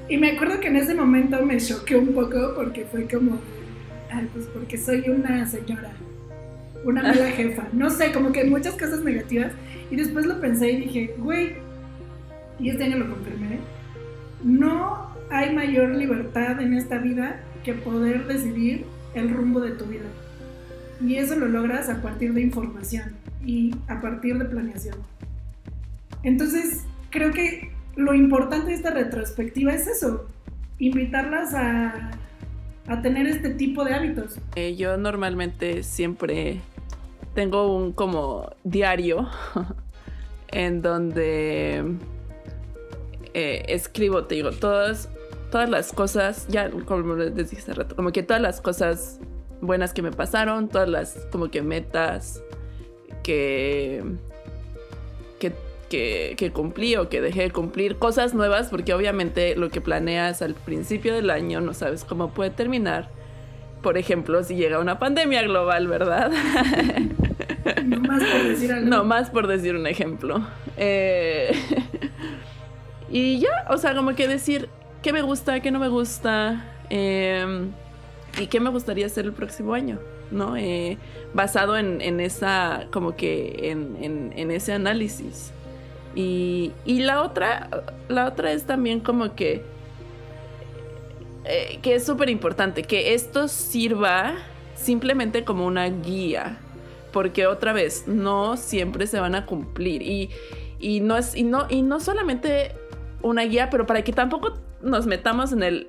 [0.07, 3.39] Y me acuerdo que en ese momento me choqué un poco porque fue como,
[4.09, 5.91] ay, pues porque soy una señora,
[6.85, 9.51] una mala jefa, no sé, como que muchas cosas negativas.
[9.91, 11.57] Y después lo pensé y dije, güey,
[12.59, 13.59] y este año lo confirmé,
[14.43, 20.05] no hay mayor libertad en esta vida que poder decidir el rumbo de tu vida.
[21.01, 23.15] Y eso lo logras a partir de información.
[23.47, 24.95] y a partir de planeación.
[26.23, 30.27] Entonces, creo que lo importante de esta retrospectiva es eso,
[30.79, 32.11] invitarlas a,
[32.87, 34.39] a tener este tipo de hábitos.
[34.55, 36.61] Eh, yo normalmente siempre
[37.33, 39.27] tengo un como diario
[40.49, 41.83] en donde
[43.33, 45.09] eh, escribo, te digo, todas,
[45.51, 49.19] todas las cosas, ya como les dije hace rato, como que todas las cosas
[49.61, 52.41] buenas que me pasaron, todas las como que metas
[53.23, 54.03] que,
[55.39, 55.51] que,
[55.89, 60.53] que, cumplí o que dejé de cumplir, cosas nuevas, porque obviamente lo que planeas al
[60.53, 63.09] principio del año no sabes cómo puede terminar.
[63.81, 66.31] Por ejemplo, si llega una pandemia global, ¿verdad?
[67.83, 68.87] No más por decir algo.
[68.87, 70.45] No más por decir un ejemplo.
[70.77, 71.51] Eh,
[73.09, 74.69] y ya, o sea, como que decir
[75.01, 77.71] qué me gusta, qué no me gusta em,
[78.39, 79.99] y qué me gustaría hacer el próximo año,
[80.31, 80.57] ¿no?
[80.57, 80.97] Eh,
[81.33, 85.51] basado en, esa, como que en, ese análisis.
[86.15, 87.69] Y, la otra,
[88.07, 89.63] la otra es también como que,
[91.43, 94.35] eh, que es súper importante, que esto sirva
[94.75, 96.57] simplemente como una guía,
[97.11, 100.01] porque otra vez, no siempre se van a cumplir.
[100.01, 100.29] Y,
[100.79, 102.71] y no es, y no, y no solamente
[103.21, 105.87] una guía, pero para que tampoco nos metamos en el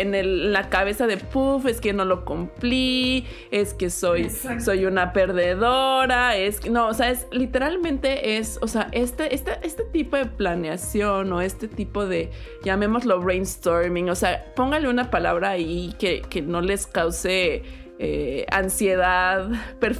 [0.00, 4.86] en el, la cabeza de puff, es que no lo cumplí, es que soy, soy
[4.86, 9.84] una perdedora, es que no, o sea, es literalmente es, o sea, este, este, este
[9.84, 12.30] tipo de planeación o este tipo de,
[12.62, 17.62] llamémoslo brainstorming, o sea, póngale una palabra ahí que, que no les cause
[17.98, 19.48] eh, ansiedad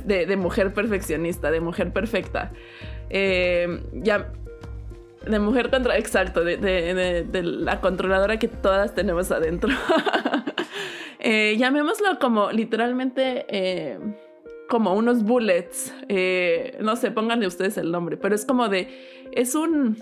[0.05, 2.53] de, mujer perfeccionista, de mujer perfecta.
[3.09, 4.33] Eh, ya
[5.27, 9.71] de mujer contra, exacto, de, la controladora que todas tenemos adentro.
[11.19, 13.99] Eh, llamémoslo como literalmente eh,
[14.69, 15.93] como unos bullets.
[16.09, 18.87] Eh, no sé, pónganle ustedes el nombre, pero es como de,
[19.33, 19.97] es un,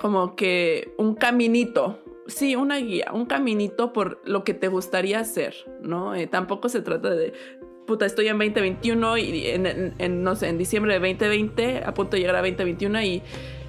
[0.00, 2.00] como que un caminito.
[2.26, 6.14] Sí, una guía, un caminito por lo que te gustaría hacer, ¿no?
[6.30, 7.32] tampoco se trata de,
[7.86, 12.20] puta, estoy en 2021 y en, no sé, en diciembre de 2020, a punto de
[12.20, 13.22] llegar a 2021 y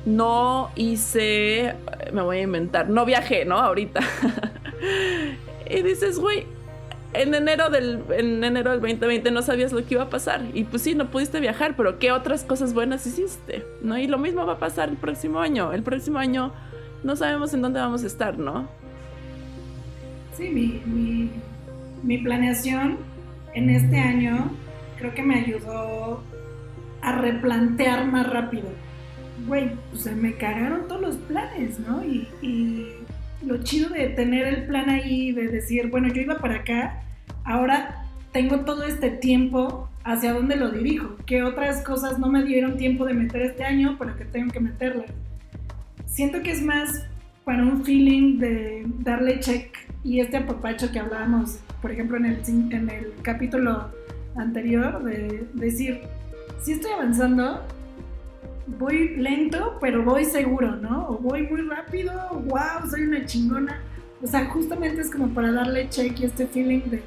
[0.06, 1.76] no hice,
[2.12, 3.58] me voy a inventar, no viajé, ¿no?
[3.58, 4.02] Ahorita.
[5.70, 6.46] y dices, güey,
[7.13, 10.63] en enero del en enero del 2020 no sabías lo que iba a pasar y
[10.63, 13.63] pues sí, no pudiste viajar, pero ¿qué otras cosas buenas hiciste?
[13.82, 13.98] ¿No?
[13.98, 15.74] Y lo mismo va a pasar el próximo año.
[15.74, 16.52] El próximo año
[17.04, 18.68] no sabemos en dónde vamos a estar, ¿no?
[20.36, 21.30] Sí, mi, mi,
[22.02, 22.98] mi planeación
[23.54, 24.50] en este año
[24.98, 26.24] creo que me ayudó
[27.02, 28.70] a replantear más rápido
[29.48, 32.04] güey, o sea, me cagaron todos los planes, ¿no?
[32.04, 32.28] Y,
[33.46, 37.02] lo chido de tener el plan ahí, de decir, bueno, yo iba para acá,
[37.43, 41.17] ahora tengo todo este tiempo, ¿hacia dónde lo dirijo?
[41.26, 44.62] ¿Qué otras cosas no me dieron tiempo de meter este año, pero que tengo que
[44.62, 45.12] meterlas?
[46.06, 47.06] Siento que es más
[47.43, 52.39] para un feeling de darle check y este apapacho que hablábamos, por ejemplo, en el,
[52.48, 53.89] en el capítulo
[54.36, 56.02] anterior, de decir,
[56.62, 57.62] si estoy avanzando,
[58.67, 61.10] voy lento, pero voy seguro, ¿no?
[61.10, 62.13] O voy muy rápido,
[62.45, 63.82] wow, soy una chingona.
[64.21, 67.04] O sea, justamente es como para darle check y este feeling de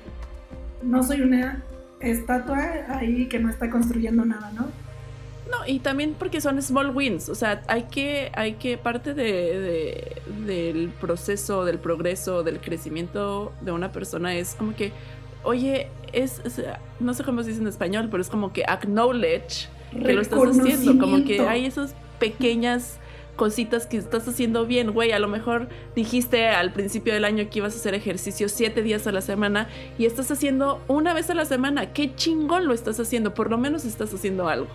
[0.82, 1.62] no soy una
[2.00, 4.66] estatua ahí que no está construyendo nada, ¿no?
[5.50, 10.20] No, y también porque son small wins, o sea, hay que, hay que, parte de,
[10.44, 14.92] del proceso, del progreso, del crecimiento de una persona es como que,
[15.44, 16.42] oye, es,
[16.98, 20.40] no sé cómo se dice en español, pero es como que acknowledge que lo estás
[20.40, 22.98] haciendo, como que hay esas pequeñas
[23.36, 27.58] cositas que estás haciendo bien, güey, a lo mejor dijiste al principio del año que
[27.58, 31.34] ibas a hacer ejercicio siete días a la semana y estás haciendo una vez a
[31.34, 34.68] la semana, qué chingón lo estás haciendo, por lo menos estás haciendo algo,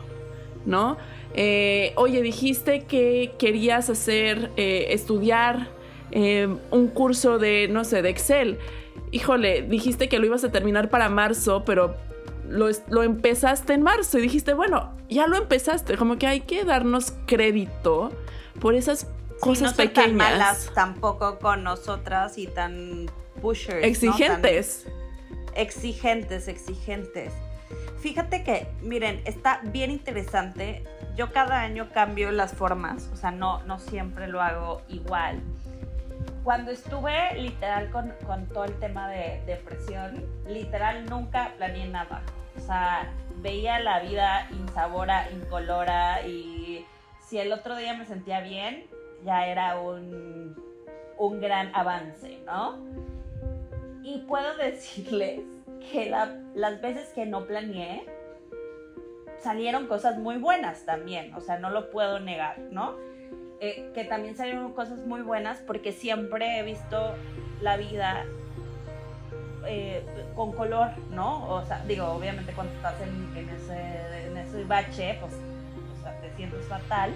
[0.66, 0.98] ¿no?
[1.34, 5.70] Eh, oye, dijiste que querías hacer, eh, estudiar
[6.12, 8.60] eh, un curso de, no sé, de Excel.
[9.12, 11.96] Híjole, dijiste que lo ibas a terminar para marzo, pero
[12.52, 17.14] lo, empezaste en marzo y dijiste, bueno, ya lo empezaste, como que hay que darnos
[17.26, 18.12] crédito
[18.60, 19.08] por esas
[19.40, 20.08] cosas pequeñas.
[20.08, 23.10] Tan malas tampoco con nosotras y tan
[23.42, 23.86] pushers.
[23.86, 24.86] Exigentes.
[25.56, 27.34] exigentes, exigentes.
[28.00, 30.84] Fíjate que, miren, está bien interesante.
[31.16, 35.42] Yo cada año cambio las formas, o sea, no, no siempre lo hago igual.
[36.44, 42.24] Cuando estuve literal con, con todo el tema de depresión, literal nunca planeé nada.
[42.62, 46.86] O sea, veía la vida insabora, incolora y
[47.20, 48.86] si el otro día me sentía bien,
[49.26, 50.56] ya era un,
[51.18, 52.78] un gran avance, ¿no?
[54.04, 55.42] Y puedo decirles
[55.92, 56.10] que
[56.54, 58.06] las veces que no planeé,
[59.40, 62.96] salieron cosas muy buenas también, o sea, no lo puedo negar, ¿no?
[63.60, 67.16] Eh, que también salieron cosas muy buenas porque siempre he visto
[67.60, 68.26] la vida
[69.68, 70.04] eh,
[70.36, 71.48] con color, ¿no?
[71.50, 76.36] O sea, digo, obviamente cuando estás en, ese, en ese bache, pues o sea, te
[76.36, 77.14] sientes fatal,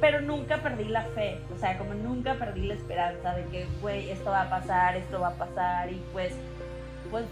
[0.00, 4.10] pero nunca perdí la fe, o sea, como nunca perdí la esperanza de que, güey,
[4.10, 6.34] esto va a pasar, esto va a pasar y pues,
[7.10, 7.24] pues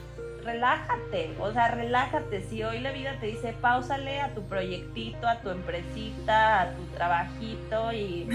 [0.44, 2.42] relájate, o sea, relájate.
[2.42, 6.82] Si hoy la vida te dice, pausale a tu proyectito, a tu empresita, a tu
[6.94, 8.28] trabajito y,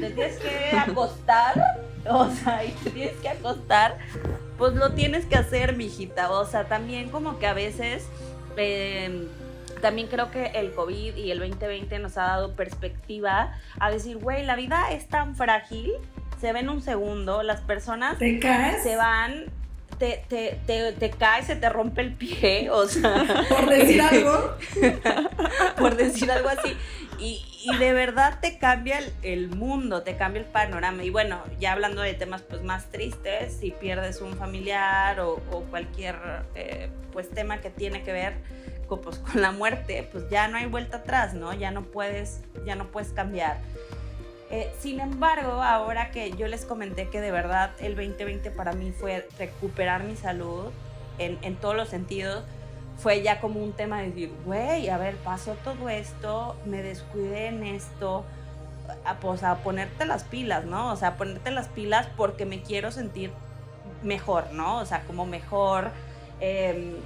[0.00, 1.54] te tienes que acostar,
[2.08, 3.98] o sea, y te tienes que acostar,
[4.58, 6.30] pues lo tienes que hacer, mijita.
[6.30, 8.08] O sea, también como que a veces...
[8.56, 9.26] Em,
[9.80, 14.42] también creo que el COVID y el 2020 nos ha dado perspectiva a decir, güey,
[14.42, 15.92] la vida es tan frágil,
[16.40, 19.44] se ve en un segundo, las personas se van
[19.98, 23.24] te, te, te, te caes, se te rompe el pie, o sea.
[23.48, 24.56] Por decir algo.
[25.78, 26.76] por decir algo así.
[27.18, 31.04] Y, y, de verdad te cambia el, mundo, te cambia el panorama.
[31.04, 35.62] Y bueno, ya hablando de temas pues más tristes, si pierdes un familiar o, o
[35.70, 36.16] cualquier
[36.54, 38.34] eh, pues tema que tiene que ver
[38.86, 41.52] con, pues, con la muerte, pues ya no hay vuelta atrás, ¿no?
[41.54, 43.58] Ya no puedes, ya no puedes cambiar.
[44.50, 48.92] Eh, sin embargo, ahora que yo les comenté que de verdad el 2020 para mí
[48.92, 50.66] fue recuperar mi salud
[51.18, 52.44] en, en todos los sentidos,
[52.98, 57.46] fue ya como un tema de decir, güey, a ver, pasó todo esto, me descuidé
[57.46, 58.24] en esto,
[59.04, 60.92] a, pues a ponerte las pilas, ¿no?
[60.92, 63.32] O sea, ponerte las pilas porque me quiero sentir
[64.02, 64.78] mejor, ¿no?
[64.78, 65.90] O sea, como mejor.
[66.40, 66.96] Eh,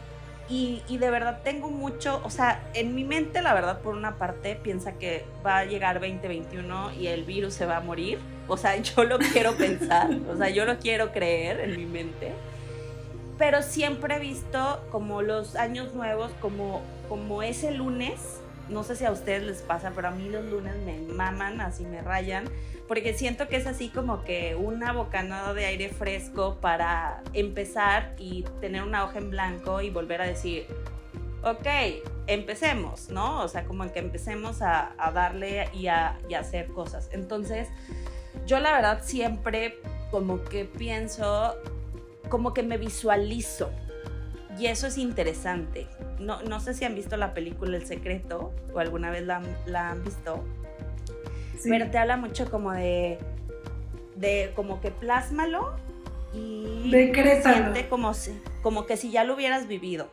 [0.50, 4.54] y, de verdad tengo mucho, o sea, en mi mente la verdad por una parte
[4.56, 8.18] piensa que va a llegar 2021 y el virus se va a morir.
[8.46, 12.32] O sea, yo lo quiero pensar, o sea, yo lo quiero creer en mi mente.
[13.36, 18.37] Pero siempre he visto como los años nuevos, como, como ese lunes,
[18.68, 21.84] no sé si a ustedes les pasa, pero a mí los lunes me maman, así
[21.84, 22.44] me rayan
[22.88, 28.44] porque siento que es así como que una bocanada de aire fresco para empezar y
[28.62, 30.66] tener una hoja en blanco y volver a decir,
[31.42, 31.66] ok,
[32.26, 33.42] empecemos, ¿no?
[33.42, 37.10] O sea, como que empecemos a, darle y a, y a, hacer cosas.
[37.12, 37.68] Entonces,
[38.46, 39.78] yo la verdad siempre
[40.10, 41.56] como que pienso,
[42.30, 43.70] como que me visualizo.
[44.58, 45.86] Y eso es interesante.
[46.18, 49.90] No, no sé si han visto la película El Secreto o alguna vez la, la
[49.90, 50.44] han visto
[51.64, 53.18] pero te habla mucho como de,
[54.16, 55.74] de como que plásmalo
[56.34, 56.90] y
[57.42, 58.12] siente como,
[58.62, 60.08] como que si ya lo hubieras vivido.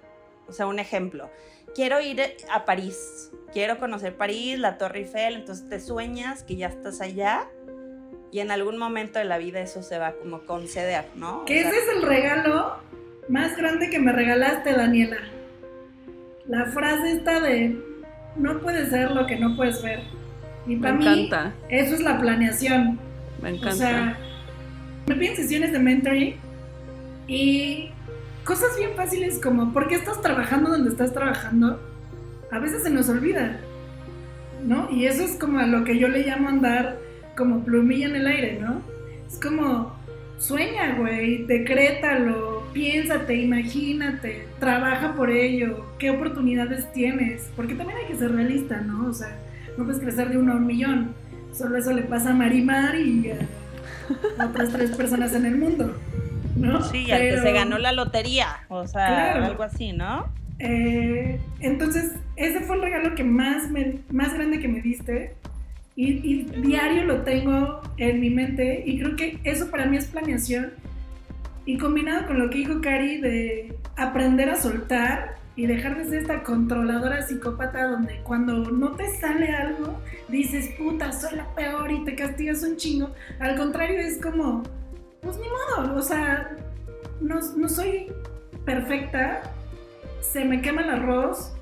[0.48, 1.30] O sea, un ejemplo.
[1.74, 6.68] Quiero ir a París, quiero conocer París, la Torre Eiffel, entonces te sueñas que ya
[6.68, 7.50] estás allá
[8.32, 11.44] y en algún momento de la vida eso se va como conceder, ¿no?
[11.46, 12.78] Que ese es el regalo
[13.30, 15.18] más grande que me regalaste, Daniela.
[16.48, 17.78] La frase esta de
[18.36, 20.02] no puedes ser lo que no puedes ver.
[20.68, 21.30] Y para me mí,
[21.70, 23.00] eso es la planeación.
[23.42, 23.70] Me encanta.
[23.70, 24.18] O sea,
[25.08, 26.36] me piden sesiones de mentoring
[27.28, 27.90] y
[28.44, 31.80] cosas bien fáciles como, ¿por qué estás trabajando donde estás trabajando?
[32.52, 33.60] A veces se nos olvida,
[34.64, 34.90] ¿no?
[34.92, 37.00] Y eso es como a lo que yo le llamo andar
[37.36, 38.82] como plumilla en el aire, ¿no?
[39.28, 39.96] Es como,
[40.38, 48.18] sueña, güey, decrétalo, piénsate, imagínate, trabaja por ello, qué oportunidades tienes, porque también hay que
[48.18, 49.08] ser realista, ¿no?
[49.08, 49.34] O sea,
[49.78, 51.16] no puedes crecer de uno a un millón.
[51.54, 55.96] Solo eso le pasa a Marimar y a otras tres personas en el mundo.
[56.58, 56.84] ¿no?
[56.84, 60.26] Sí, al que se ganó la lotería, o sea, algo así, ¿no?
[60.60, 65.34] Eh, entonces, ese fue el regalo que más, me, más grande que me diste.
[65.98, 70.08] Y, y, diario lo tengo en mi mente y creo que eso para mí es
[70.08, 70.72] planeación.
[71.66, 76.22] Y combinado con lo que dijo Cari de aprender a soltar, y dejar de ser
[76.22, 82.04] esta controladora psicópata donde cuando no te sale algo dices, puta, soy la peor y
[82.04, 83.12] te castigas un chingo.
[83.40, 84.64] Al contrario, es como,
[85.22, 86.58] pues ni modo, o sea,
[87.22, 88.12] no, no soy
[88.66, 89.44] perfecta,
[90.20, 91.54] se me quema el arroz.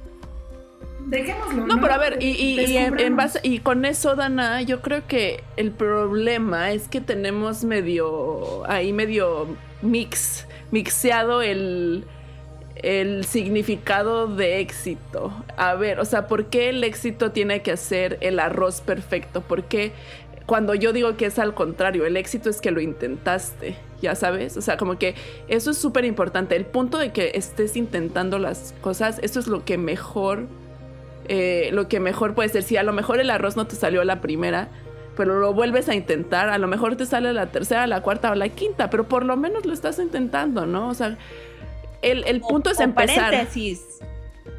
[1.06, 1.68] Dejémoslo.
[1.68, 5.44] No, pero a ver, y, y, en, base, y con eso, Dana, yo creo que
[5.58, 9.48] el problema es que tenemos medio, ahí medio
[9.84, 12.06] mix, mixeado el,
[12.76, 15.32] el significado de éxito.
[15.58, 19.42] A ver, o sea, ¿por qué el éxito tiene que ser el arroz perfecto?
[19.42, 19.92] ¿Por qué
[20.46, 24.58] cuando yo digo que es al contrario, el éxito es que lo intentaste, ya sabes?
[24.58, 25.16] O sea, como que
[25.48, 26.56] eso es súper importante.
[26.56, 30.48] El punto de que estés intentando las cosas, eso es lo que mejor,
[31.30, 32.64] eh, lo que mejor puede ser.
[32.64, 34.68] Si a lo mejor el arroz no te salió la primera,
[35.16, 38.36] pero lo vuelves a intentar, a lo mejor te sale la tercera, la cuarta o
[38.36, 40.90] la quinta, pero por lo menos lo estás intentando, ¿no?
[40.90, 41.18] O sea,
[42.02, 43.32] el, punto es empezar.
[43.32, 44.00] Paréntesis.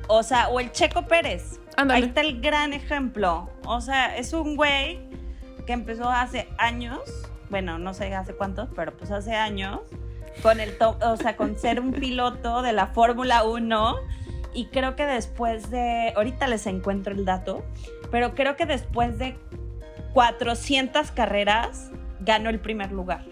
[0.08, 1.60] O sea, o el Checo Pérez.
[1.76, 3.48] ahí está el gran ejemplo.
[3.66, 5.00] O sea, es un güey
[5.66, 7.00] que empezó hace años,
[7.50, 9.80] bueno, no sé hace cuántos, pero pues hace años,
[10.42, 13.96] con el o sea, con ser un piloto de la Fórmula 1
[14.52, 17.64] y creo que después de, ahorita les encuentro el dato,
[18.10, 19.36] pero creo que después de
[20.14, 21.90] 400 carreras
[22.20, 23.24] ganó el primer lugar.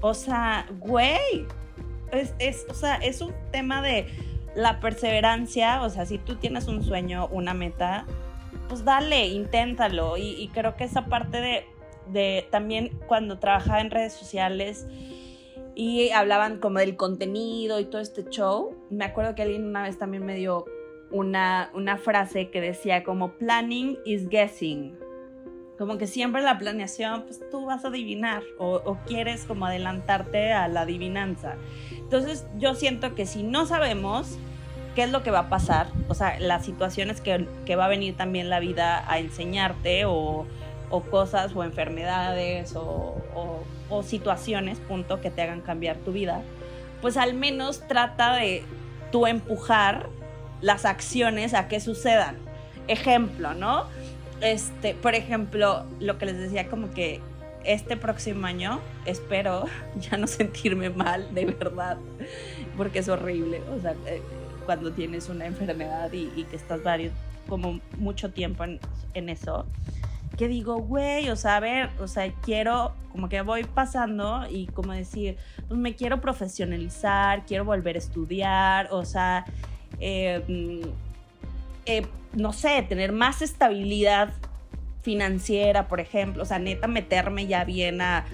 [0.00, 1.46] O sea, güey,
[2.38, 4.06] es, o sea, es un tema de
[4.54, 8.06] la perseverancia, o sea, si tú tienes un sueño, una meta,
[8.68, 10.16] pues dale, inténtalo.
[10.16, 11.66] Y, creo que esa parte de,
[12.08, 14.86] de también cuando trabajaba en redes sociales
[15.74, 19.98] y hablaban como del contenido y todo este show, me acuerdo que alguien una vez
[19.98, 20.64] también me dio
[21.10, 25.09] una, una frase que decía como planning is guessing.
[25.80, 30.52] Como que siempre la planeación, pues tú vas a adivinar o, o quieres como adelantarte
[30.52, 31.54] a la adivinanza.
[31.90, 34.36] Entonces yo siento que si no sabemos
[34.94, 37.88] qué es lo que va a pasar, o sea, las situaciones que, que va a
[37.88, 40.44] venir también la vida a enseñarte o,
[40.90, 43.16] o cosas o enfermedades o,
[43.88, 46.42] o, situaciones, punto, que te hagan cambiar tu vida,
[47.00, 48.64] pues al menos trata de
[49.12, 50.10] tú empujar
[50.60, 52.36] las acciones a que sucedan.
[52.86, 53.86] Ejemplo, ¿no?
[54.40, 57.20] Este, por ejemplo, lo que les decía como que
[57.64, 59.64] este próximo año espero
[60.00, 61.98] ya no sentirme mal, de verdad,
[62.76, 64.22] porque es horrible, o sea, eh,
[64.66, 67.12] cuando tienes una enfermedad y, que estás varios,
[67.48, 68.78] como mucho tiempo en,
[69.14, 69.66] en eso,
[70.40, 74.68] que digo, güey, o sea, a ver, o sea, quiero, como que voy pasando y
[74.68, 75.36] como decir,
[75.68, 79.44] pues me quiero profesionalizar, quiero volver a estudiar, o sea,
[79.98, 80.80] em,
[81.86, 84.32] eh, no sé, tener más estabilidad
[85.02, 88.26] financiera, por ejemplo, o sea, neta, meterme ya bien a,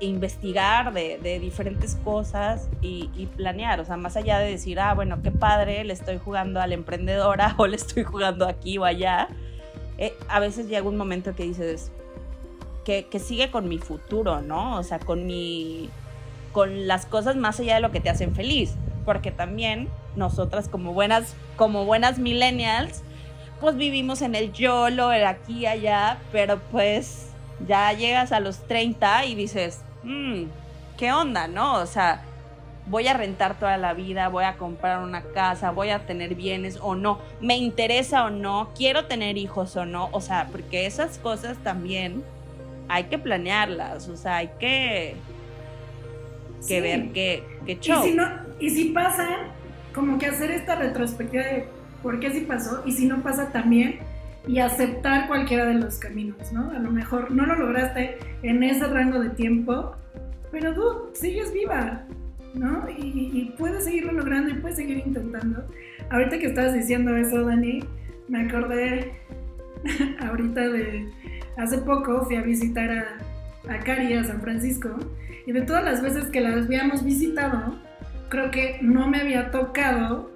[0.00, 5.30] investigar de, diferentes cosas y, planear, o sea, más allá de decir, ah, bueno, qué
[5.30, 9.28] padre, le estoy jugando a la emprendedora o le estoy jugando aquí o allá,
[9.98, 11.92] eh, a veces llega un momento que dices,
[13.10, 14.78] que, sigue con mi futuro, ¿no?
[14.78, 15.90] O sea, con mi,
[16.52, 18.74] con las cosas más allá de lo que te hacen feliz,
[19.04, 23.02] porque también nosotras como buenas, como buenas millennials,
[23.60, 27.30] pues vivimos en el YOLO, el aquí allá, pero pues
[27.66, 30.44] ya llegas a los 30 y dices, mmm,
[30.96, 31.74] ¿qué onda, no?
[31.74, 32.22] O sea,
[32.86, 36.78] voy a rentar toda la vida, voy a comprar una casa, voy a tener bienes
[36.80, 41.18] o no, me interesa o no, quiero tener hijos o no, o sea, porque esas
[41.18, 42.24] cosas también
[42.88, 45.16] hay que planearlas, o sea, hay que,
[46.66, 48.04] que ver qué, qué show.
[48.04, 48.24] Y si, no,
[48.60, 49.26] y si pasa,
[49.94, 51.64] como que hacer esta retrospectiva de
[52.02, 54.00] por qué sí pasó, y si no pasa también,
[54.46, 56.70] y aceptar cualquiera de los caminos, ¿no?
[56.70, 59.94] A lo mejor no lo lograste en ese rango de tiempo,
[60.50, 62.04] pero tú sigues viva,
[62.54, 62.88] ¿no?
[62.88, 65.64] Y, puedes seguirlo logrando y puedes seguir intentando.
[66.10, 67.80] Ahorita que estabas diciendo eso, Dani,
[68.28, 69.12] me acordé
[70.20, 71.06] ahorita de
[71.58, 73.18] hace poco fui a visitar a,
[73.68, 74.96] a Cari a San Francisco
[75.46, 77.78] y de todas las veces que la habíamos visitado,
[78.28, 80.30] creo que no me había tocado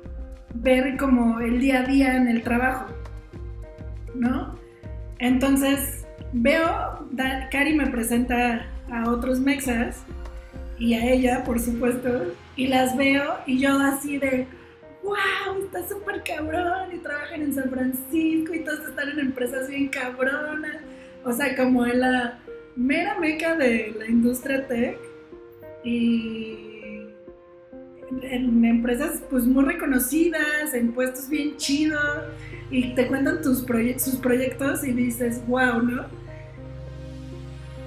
[0.55, 2.87] ver como el día a día en el trabajo,
[4.15, 4.59] ¿no?
[5.19, 7.07] Entonces veo,
[7.51, 10.03] Cari me presenta a otros mexas
[10.79, 14.47] y a ella, por supuesto, y las veo y yo así de,
[15.03, 19.89] wow, está súper cabrón y trabajan en San Francisco y todos están en empresas bien
[19.89, 20.79] cabronas.
[21.25, 22.39] O sea, como en la
[22.77, 24.99] mera meca de la industria tech
[25.85, 26.73] y
[28.23, 32.25] en empresas pues muy reconocidas, en puestos bien chidos
[32.71, 33.65] y te cuentan tus
[33.99, 36.07] sus proyectos y dices, wow, ¿no?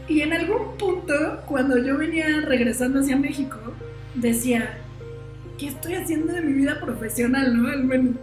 [0.08, 3.58] Y en algún punto, cuando yo venía regresando hacia México,
[4.14, 4.78] decía,
[5.58, 7.70] ¿qué estoy haciendo de mi vida profesional, no?
[7.70, 8.16] Al menos,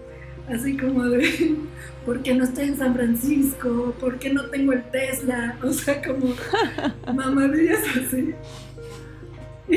[0.48, 1.56] así como de,
[2.04, 3.94] ¿por qué no estoy en San Francisco?
[4.00, 5.56] ¿Por qué no tengo el Tesla?
[5.62, 6.34] O sea, como
[7.14, 8.34] mamadillas así.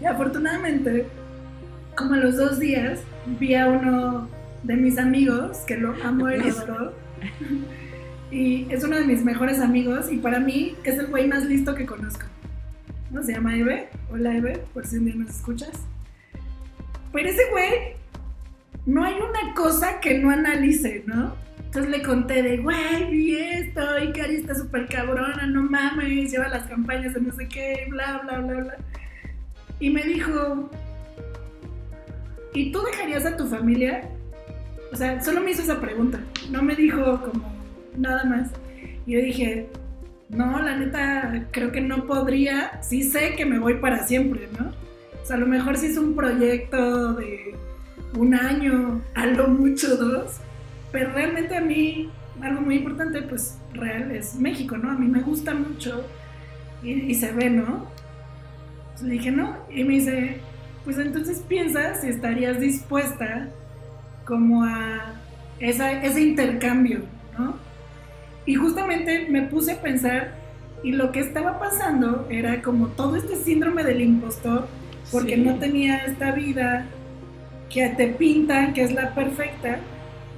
[0.00, 1.06] y, afortunadamente,
[1.96, 3.00] como a los dos días,
[3.38, 4.28] vi a uno
[4.62, 6.94] de mis amigos, que lo amo y adoro,
[8.30, 11.74] y es uno de mis mejores amigos y para mí es el güey más listo
[11.74, 12.26] que conozco.
[13.10, 13.22] ¿No?
[13.22, 13.88] Se llama Eve.
[14.10, 15.84] Hola Eve, por si un día nos escuchas.
[17.12, 18.01] Pero ese güey,
[18.86, 21.34] no hay una cosa que no analice, ¿no?
[21.58, 26.48] Entonces le conté de, güey, vi esto, y Cari está súper cabrona, no mames, lleva
[26.48, 28.76] las campañas de no sé qué, bla, bla, bla, bla.
[29.80, 30.70] Y me dijo,
[32.52, 34.08] ¿y tú dejarías a tu familia?
[34.92, 36.20] O sea, solo me hizo esa pregunta.
[36.50, 37.50] No me dijo como,
[37.96, 38.50] nada más.
[39.06, 39.68] Y yo dije,
[40.28, 44.72] no, la neta, creo que no podría, sí sé que me voy para siempre, ¿no?
[45.22, 47.56] O sea, a lo mejor si es un proyecto de
[48.16, 50.36] un año, a lo mucho dos,
[50.90, 52.10] pero realmente a mí
[52.40, 54.90] algo muy importante, pues real, es México, ¿no?
[54.90, 56.04] A mí me gusta mucho
[56.82, 57.86] y, se ve, ¿no?
[59.02, 60.36] le dije, no, y me dice,
[60.84, 63.48] pues entonces piensa si estarías dispuesta
[64.24, 65.14] como a
[65.58, 67.00] ese intercambio,
[67.36, 67.56] ¿no?
[68.46, 70.34] Y justamente me puse a pensar
[70.82, 74.66] y lo que estaba pasando era como todo este síndrome del impostor,
[75.10, 76.86] porque no tenía esta vida
[77.72, 79.78] que te pintan que es la perfecta,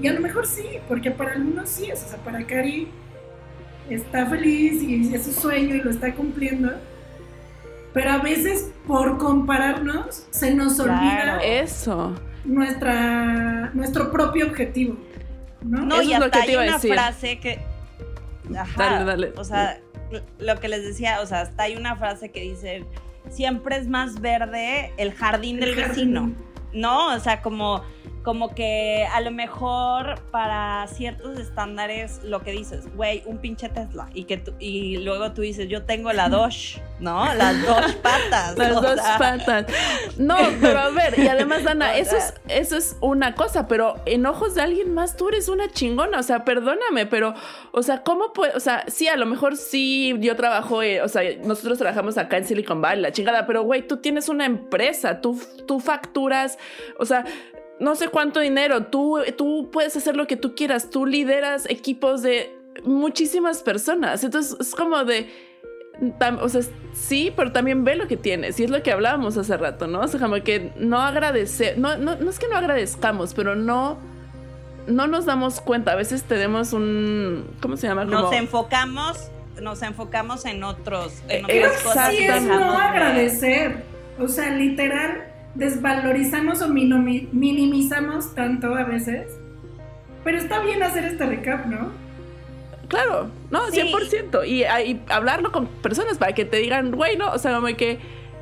[0.00, 2.88] y a lo mejor sí, porque para algunos sí es, o sea, para Cari
[3.90, 6.72] está feliz y es su sueño y lo está cumpliendo,
[7.92, 12.14] pero a veces por compararnos se nos olvida eso.
[12.44, 14.96] Nuestra, nuestro propio objetivo.
[15.62, 17.60] No, no y hasta hay una frase que...
[18.76, 19.32] dale, dale.
[19.36, 19.78] O sea,
[20.38, 22.84] lo que les decía, o sea, hasta hay una frase que dice,
[23.30, 26.32] siempre es más verde el jardín del vecino,
[26.74, 27.14] ¿no?
[27.14, 27.82] O sea, como
[28.24, 34.08] como que a lo mejor para ciertos estándares lo que dices, güey, un pinche Tesla
[34.14, 37.32] y que y luego tú dices, yo tengo la Doge, ¿no?
[37.34, 38.56] Las dos patas.
[38.56, 39.66] Las dos patas.
[40.16, 44.24] No, pero a ver, y además Dana, eso es eso es una cosa, pero en
[44.24, 47.34] ojos de alguien más tú eres una chingona, o sea, perdóname, pero
[47.72, 51.08] o sea, ¿cómo puede, o sea, sí, a lo mejor sí yo trabajo, eh, o
[51.08, 55.20] sea, nosotros trabajamos acá en Silicon Valley, la chingada, pero güey, tú tienes una empresa,
[55.20, 56.58] tú tú facturas,
[56.98, 57.24] o sea,
[57.80, 62.22] no sé cuánto dinero, tú, tú puedes hacer lo que tú quieras, tú lideras equipos
[62.22, 65.28] de muchísimas personas, entonces es como de,
[66.40, 66.62] o sea,
[66.92, 70.00] sí, pero también ve lo que tienes, y es lo que hablábamos hace rato, ¿no?
[70.00, 73.98] O sea, como que no agradecer, no, no, no es que no agradezcamos, pero no,
[74.86, 78.04] no nos damos cuenta, a veces tenemos un, ¿cómo se llama?
[78.04, 82.10] Nos enfocamos, nos enfocamos en otros, en otras cosas.
[82.10, 83.84] Sí, es no agradecer,
[84.18, 89.38] o sea, literal desvalorizamos o minimizamos tanto a veces.
[90.22, 91.90] Pero está bien hacer este recap, ¿no?
[92.88, 94.46] Claro, no, 100%.
[94.46, 97.98] Y, y, hablarlo con personas para que te digan, güey, no, o sea, como que,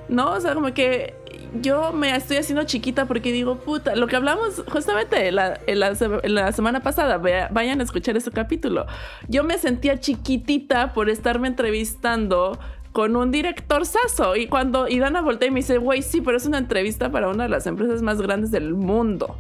[0.08, 1.14] no, o sea, como que
[1.60, 6.52] yo me estoy haciendo chiquita porque digo, puta, lo que hablamos justamente la, en la
[6.52, 8.86] semana pasada, vayan a escuchar ese capítulo.
[9.28, 12.58] Yo me sentía chiquitita por estarme entrevistando
[12.92, 14.36] con un director saso.
[14.36, 17.28] Y cuando y Dana voltea y me dice, güey, sí, pero es una entrevista para
[17.28, 19.36] una de las empresas más grandes del mundo.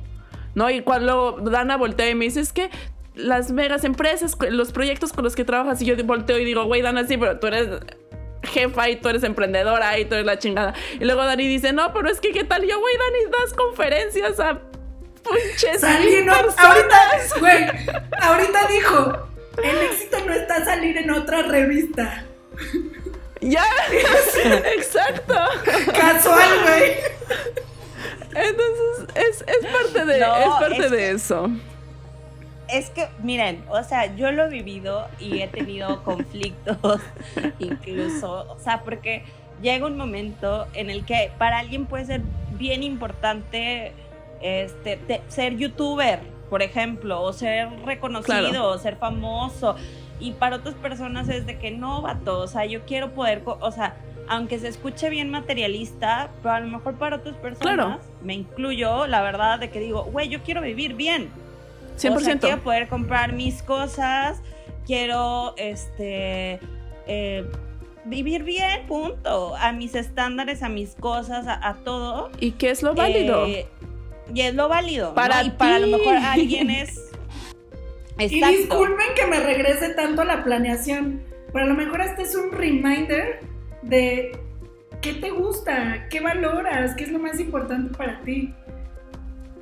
[0.54, 0.68] ¿No?
[0.70, 2.70] Y cuando Dana voltea y me dice, es que
[3.14, 6.82] las megas empresas, los proyectos con los que trabajas, y yo volteo y digo, güey,
[6.82, 7.68] Dana, sí, pero tú eres
[8.42, 10.74] jefa y tú eres emprendedora y tú eres la chingada.
[11.00, 12.66] Y luego Dani dice, no, pero es que, ¿qué tal?
[12.66, 14.60] yo, güey, Dani, das conferencias a
[15.22, 16.96] pinches ahorita,
[17.38, 17.64] güey,
[18.20, 19.28] ahorita dijo,
[19.62, 22.24] el éxito no está a salir en otra revista.
[23.42, 23.64] Ya,
[24.76, 25.34] exacto.
[25.92, 26.92] Casual, güey.
[28.34, 31.50] Entonces, es, es, parte de, es parte de eso.
[32.68, 37.00] Es que, miren, o sea, yo lo he vivido y he tenido conflictos,
[37.58, 39.24] incluso, o sea, porque
[39.60, 42.22] llega un momento en el que para alguien puede ser
[42.52, 43.92] bien importante
[44.40, 49.76] este, ser youtuber, por ejemplo, o ser reconocido, o ser famoso
[50.22, 53.72] y para otras personas es de que no, vato, o sea, yo quiero poder, o
[53.72, 53.96] sea,
[54.28, 59.20] aunque se escuche bien materialista, pero a lo mejor para otras personas, me incluyo, la
[59.20, 61.28] verdad, de que digo, güey, yo quiero vivir bien.
[61.98, 62.16] 100%.
[62.16, 64.40] O sea, quiero poder comprar mis cosas,
[64.86, 66.60] quiero, este,
[67.06, 67.44] eh,
[68.04, 69.54] vivir bien, punto.
[69.56, 72.30] A mis estándares, a mis cosas, a, todo.
[72.40, 73.46] ¿Y qué es lo válido?
[73.46, 73.66] Eh,
[74.32, 75.14] y es lo válido.
[75.14, 77.11] Para Y para lo mejor alguien es
[78.18, 82.34] Y disculpen que me regrese tanto a la planeación, pero a lo mejor este es
[82.34, 83.40] un reminder
[83.82, 84.38] de
[85.00, 88.54] qué te gusta, qué valoras, qué es lo más importante para ti.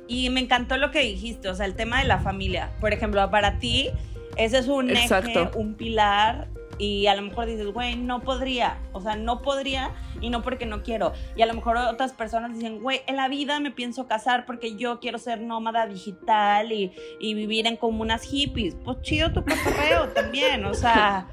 [0.07, 2.71] Y me encantó lo que dijiste, o sea, el tema de la familia.
[2.81, 3.89] Por ejemplo, para ti,
[4.35, 6.47] ese es un eje, un pilar
[6.77, 10.65] y a lo mejor dices, güey, no podría, o sea, no podría y no porque
[10.65, 11.13] no quiero.
[11.35, 14.75] Y a lo mejor otras personas dicen, güey, en la vida me pienso casar porque
[14.75, 18.75] yo quiero ser nómada digital y, vivir en comunas hippies.
[18.83, 21.27] Pues chido tu cotorreo también, o sea,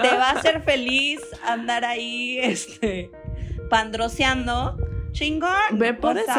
[0.00, 3.10] te va a hacer feliz andar ahí, este,
[3.70, 4.76] pandroseando.
[5.12, 5.78] Chingón.
[5.78, 6.32] Ve por eso.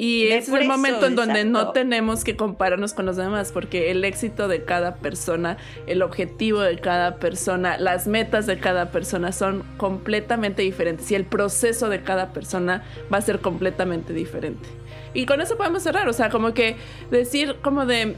[0.00, 4.02] Y es el momento en donde no tenemos que compararnos con los demás, porque el
[4.02, 9.62] éxito de cada persona, el objetivo de cada persona, las metas de cada persona son
[9.76, 12.82] completamente diferentes y el proceso de cada persona
[13.12, 14.66] va a ser completamente diferente.
[15.12, 16.76] Y con eso podemos cerrar, o sea, como que
[17.10, 18.16] decir como de,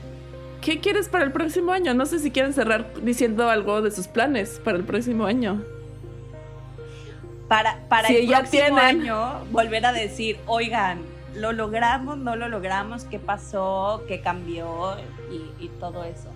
[0.61, 1.95] ¿qué quieres para el próximo año?
[1.95, 5.61] No sé si quieren cerrar diciendo algo de sus planes para el próximo año.
[7.49, 11.01] Para, para el próximo año, volver a decir, oigan,
[11.35, 12.19] ¿Lo logramos?
[12.19, 13.05] ¿No lo logramos?
[13.05, 14.05] ¿Qué pasó?
[14.07, 14.97] ¿Qué cambió?
[15.59, 16.31] Y, todo eso.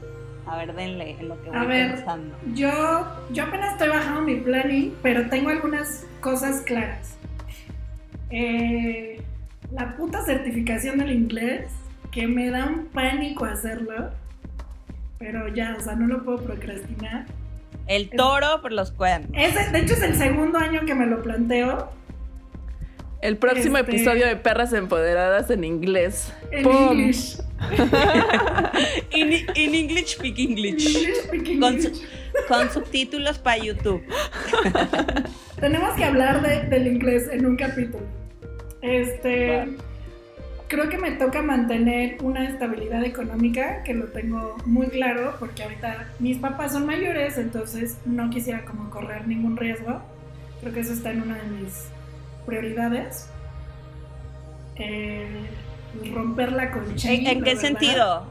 [0.46, 2.36] A ver, denle en lo que voy a ver, pensando.
[2.54, 2.70] Yo,
[3.30, 7.16] yo apenas estoy bajando mi planning, pero tengo algunas cosas claras.
[8.30, 9.22] Eh,
[9.72, 11.70] la puta certificación del inglés,
[12.10, 14.10] que me da un pánico hacerlo,
[15.18, 17.26] pero ya, o sea, no lo puedo procrastinar.
[17.86, 19.30] El toro por los cuernos.
[19.32, 21.90] de hecho, es el segundo año que me lo planteo.
[23.20, 26.32] El próximo este, episodio de Perras Empoderadas en inglés.
[26.50, 27.38] En English.
[29.10, 31.16] in, English speak English.
[32.48, 34.02] Con, subtítulos para YouTube.
[35.60, 38.04] Tenemos que hablar del inglés en un capítulo.
[38.82, 39.66] Este
[40.68, 46.08] creo que me toca mantener una estabilidad económica, que lo tengo muy claro, porque ahorita
[46.18, 50.02] mis papás son mayores, entonces no quisiera como correr ningún riesgo.
[50.60, 51.88] Creo que eso está en una de mis
[52.46, 53.28] prioridades.
[54.76, 55.46] Eh,
[56.14, 57.10] romper la concha.
[57.10, 58.24] ¿En, qué sentido?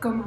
[0.00, 0.24] ¿Cómo?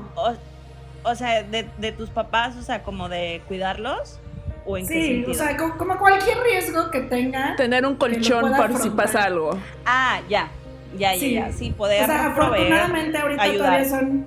[1.03, 4.19] O, sea, de, tus papás, o sea, como de cuidarlos.
[4.65, 5.31] ¿O en sí, qué sentido?
[5.31, 7.55] o sea, como, cualquier riesgo que tenga.
[7.55, 9.57] Tener un colchón por si pasa algo.
[9.85, 10.49] Ah, ya.
[10.97, 14.25] Ya, ya, ya, sí, poder o sea, afortunadamente ahorita todavía son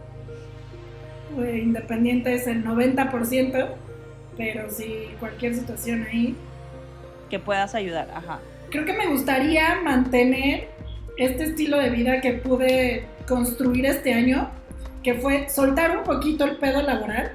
[1.41, 3.69] eh, independientes el 90%,
[4.37, 6.37] pero sí, cualquier situación ahí.
[7.33, 8.41] Que puedas ayudar, ajá.
[8.69, 10.69] Creo que me gustaría mantener
[11.17, 14.51] este estilo de vida que pude construir este año,
[15.03, 17.33] que fue soltar un poquito el pedo laboral,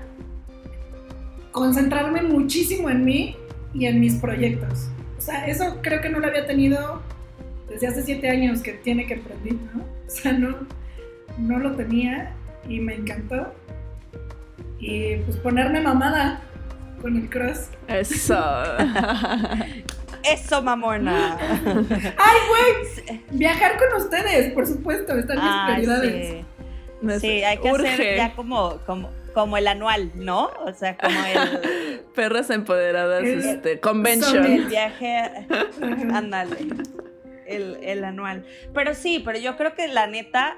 [1.51, 3.37] concentrarme muchísimo en mí
[3.73, 4.87] y en mis proyectos.
[5.17, 7.01] O sea, eso creo que no lo había tenido
[7.67, 9.81] desde hace siete años que tiene que aprender, ¿no?
[9.81, 10.57] O sea, no,
[11.39, 12.35] no lo tenía
[12.69, 13.51] y me encantó.
[14.77, 16.43] Y pues ponerme mamada
[17.01, 17.69] con el cross.
[17.87, 18.37] Eso.
[20.23, 21.37] Eso, mamona.
[22.17, 23.21] Ay, güey.
[23.31, 26.45] Viajar con ustedes, por supuesto, están mis prioridades.
[27.21, 27.43] Sí.
[27.43, 30.49] hay que hacer ya como, como, como el anual, ¿no?
[30.65, 32.01] O sea, como el.
[32.15, 34.45] Perras empoderadas, este, convention.
[34.45, 35.47] El viaje.
[36.13, 36.57] Ándale
[37.47, 38.45] el, anual.
[38.73, 40.57] Pero sí, pero yo creo que la neta,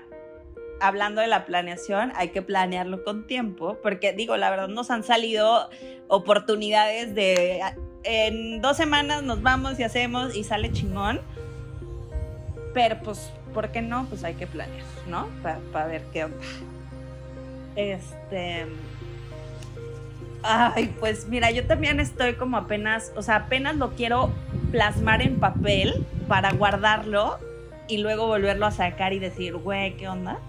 [0.80, 5.04] hablando de la planeación, hay que planearlo con tiempo, porque digo, la verdad nos han
[5.04, 5.70] salido
[6.08, 7.62] oportunidades de
[8.04, 11.22] en dos semanas nos vamos y hacemos y sale chingón.
[12.74, 14.06] Pero pues, ¿por qué no?
[14.06, 15.28] Pues hay que planear, ¿no?
[15.72, 16.38] Para ver qué onda.
[17.76, 18.68] Este.
[20.44, 24.32] Ay, pues mira, yo también estoy como apenas, o sea, apenas lo quiero
[24.72, 27.38] plasmar en papel para guardarlo
[27.90, 30.40] y luego volverlo a sacar y decir, güey, ¿qué onda?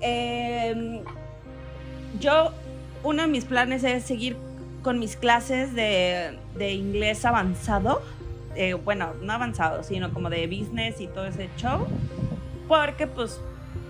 [0.00, 1.00] Em,
[2.20, 2.52] yo,
[3.02, 4.36] uno de mis planes es seguir
[4.82, 8.02] con mis clases de, inglés avanzado.
[8.54, 11.86] Eh, bueno, no avanzado, sino como de business y todo ese show.
[12.66, 13.40] Porque pues,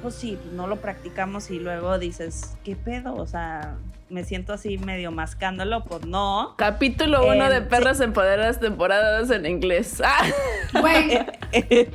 [0.03, 3.15] pues sí, pues no lo practicamos y luego dices, ¿qué pedo?
[3.15, 3.77] O sea,
[4.11, 6.55] me siento así medio mascándolo, pues no.
[6.57, 10.03] Capítulo 1 de em, Perras Empoderadas, temporadas en inglés.
[10.05, 10.25] Ah.
[10.81, 11.27] Güey.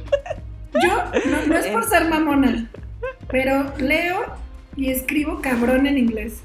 [0.74, 1.04] Yo,
[1.48, 2.68] no, es por ser mamona,
[3.34, 4.26] pero leo
[4.76, 6.42] y escribo cabrón en inglés.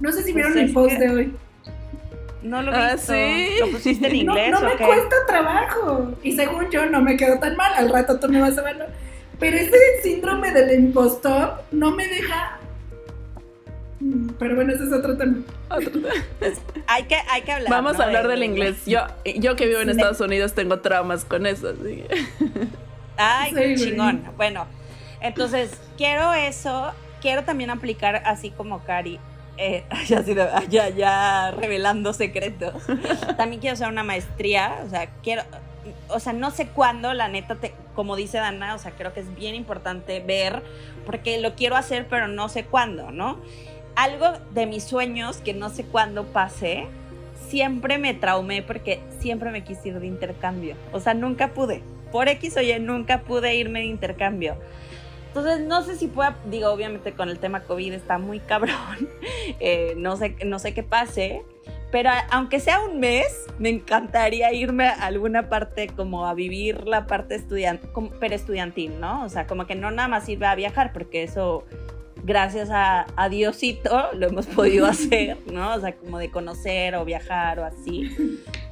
[0.00, 1.32] No sé si pues vieron el post de hoy.
[2.42, 3.46] No lo ah, ¿sí?
[3.60, 4.50] ¿Lo pusiste en inglés?
[4.50, 6.12] No, no me cuesta trabajo.
[6.24, 7.72] Y según yo, no me quedo tan mal.
[7.74, 8.86] Al rato tú me vas a verlo.
[9.38, 12.58] Pero ese síndrome del impostor no me deja
[14.38, 15.38] pero bueno, ese es otro tema.
[16.88, 17.70] hay, que, hay que hablar.
[17.70, 18.84] Vamos a hablar del inglés.
[18.84, 21.72] Yo, yo que vivo en Estados Unidos tengo traumas con eso.
[23.16, 24.24] Ay, chingón.
[24.36, 24.66] Bueno,
[25.24, 26.92] entonces quiero eso.
[27.20, 29.18] Quiero también aplicar así como Cari.
[29.56, 29.84] Eh,
[30.68, 32.74] ya, ya, revelando secretos.
[33.36, 34.82] También quiero hacer una maestría.
[34.86, 35.42] O sea, quiero.
[36.08, 39.20] O sea, no sé cuándo, la neta, te, como dice Dana, o sea, creo que
[39.20, 40.62] es bien importante ver,
[41.04, 43.38] porque lo quiero hacer, pero no sé cuándo, ¿no?
[43.96, 46.86] algo de mis sueños que no sé cuándo pasé,
[47.48, 50.76] siempre me traumé porque siempre me quise ir de intercambio.
[50.92, 51.82] O sea, nunca pude.
[52.10, 54.56] Por X o Y nunca pude irme de intercambio.
[55.34, 58.74] Entonces, no sé si pueda, digo, obviamente con el tema COVID está muy cabrón.
[59.60, 61.42] Eh, no, sé, no sé qué pase.
[61.90, 67.06] Pero aunque sea un mes, me encantaría irme a alguna parte como a vivir la
[67.06, 67.86] parte estudiante,
[68.18, 69.22] pero estudiantil, ¿no?
[69.24, 71.64] O sea, como que no nada más ir a viajar, porque eso
[72.24, 75.74] gracias a, Diosito lo hemos podido hacer, ¿no?
[75.74, 78.10] O sea, como de conocer o viajar o así.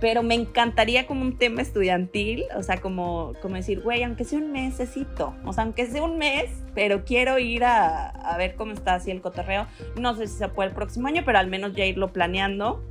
[0.00, 4.38] Pero me encantaría como un tema estudiantil, o sea, como, como decir, güey, aunque sea
[4.38, 8.94] un mesecito, o sea, aunque sea un mes, pero quiero ir a, ver cómo está
[8.94, 9.66] así el cotorreo.
[10.00, 12.82] No sé si se puede el próximo año, pero al menos ya irlo planeando.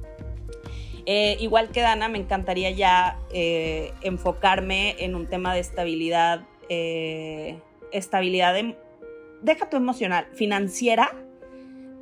[1.05, 7.59] Eh, igual que Dana, me encantaría ya eh, enfocarme en un tema de estabilidad eh,
[7.91, 8.55] estabilidad,
[9.41, 11.11] deja tu emocional, financiera,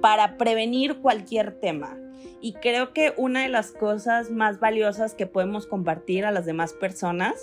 [0.02, 1.98] para prevenir cualquier tema.
[2.42, 6.74] Y creo que una de las cosas más valiosas que podemos compartir a las demás
[6.74, 7.36] personas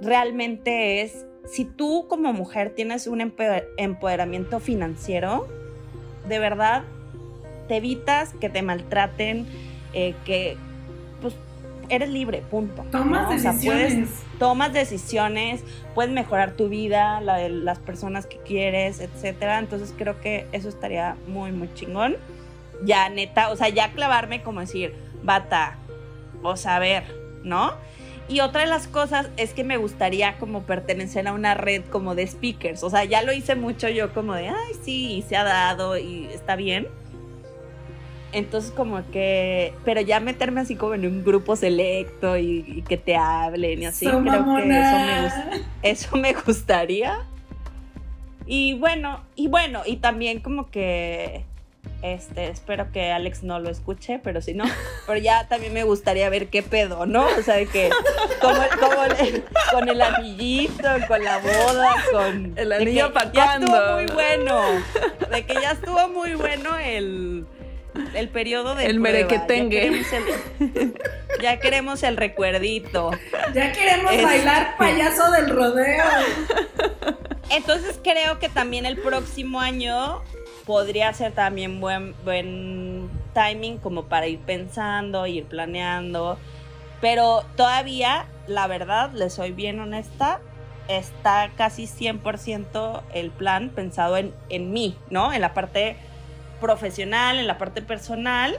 [0.00, 5.46] realmente es si tú como mujer tienes un empoderamiento financiero,
[6.28, 6.84] de verdad
[7.68, 9.46] te evitas que te maltraten,
[9.92, 10.56] eh, que
[11.88, 12.84] eres libre, punto.
[12.90, 14.08] Tomas decisiones.
[14.38, 15.62] tomas decisiones,
[15.94, 19.58] puedes mejorar tu vida, la de las personas que quieres, etcétera.
[19.58, 22.16] Entonces creo que eso estaría muy, muy chingón.
[22.84, 25.76] Ya neta, o sea, ya clavarme como decir, bata,
[26.42, 27.04] o saber,
[27.42, 27.72] ¿no?
[28.28, 32.14] Y otra de las cosas es que me gustaría como pertenecer a una red como
[32.14, 32.82] de speakers.
[32.82, 36.26] O sea, ya lo hice mucho yo como de, ay, sí, se ha dado y
[36.26, 36.88] está bien.
[38.32, 43.16] Entonces como que, pero ya meterme así como en un grupo selecto y, que te
[43.16, 45.30] hablen y así, creo que eso me,
[45.82, 47.24] eso me gustaría.
[48.46, 51.44] Y bueno, y bueno, y también como que
[52.02, 54.64] este, espero que Alex no lo escuche, pero si no,
[55.06, 57.26] pero ya también me gustaría ver qué pedo, ¿no?
[57.26, 57.90] O sea, que
[58.40, 58.60] como,
[59.72, 64.60] con el anillito, con la boda, con el anillo para Ya estuvo muy bueno.
[65.30, 67.46] De que ya estuvo muy bueno el
[68.14, 70.02] el periodo de el merequetengue.
[70.60, 73.10] Ya, ya queremos el recuerdito.
[73.54, 76.04] Ya queremos bailar payaso del rodeo.
[77.50, 80.22] Entonces creo que también el próximo año
[80.66, 86.38] podría ser también buen, buen timing como para ir pensando, ir planeando.
[87.00, 90.40] Pero todavía, la verdad, les soy bien honesta,
[90.88, 95.32] está casi 100% el plan pensado en, en mí, ¿no?
[95.32, 95.96] En la parte
[96.60, 98.56] profesional, en la parte personal.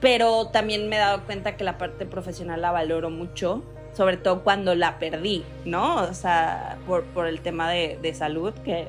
[0.00, 3.62] Pero también me he dado cuenta que la parte profesional la valoro mucho,
[3.92, 5.96] sobre todo cuando la perdí, ¿no?
[5.96, 8.88] O sea, por, por el tema de, de salud que,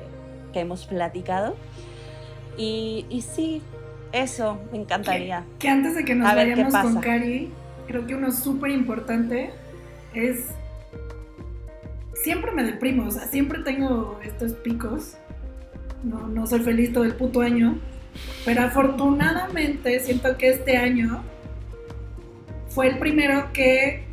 [0.54, 1.54] que hemos platicado.
[2.56, 3.62] Y, y sí,
[4.12, 5.44] eso me encantaría.
[5.58, 7.50] Que, antes de que nos vayamos con Cari,
[7.86, 9.50] creo que uno súper importante
[10.14, 10.46] es.
[12.14, 15.14] Siempre me deprimo, o sea, siempre tengo estos picos.
[16.04, 17.78] No, no soy feliz todo el puto año.
[18.44, 21.22] Pero afortunadamente siento que este año
[22.68, 24.04] fue el primero que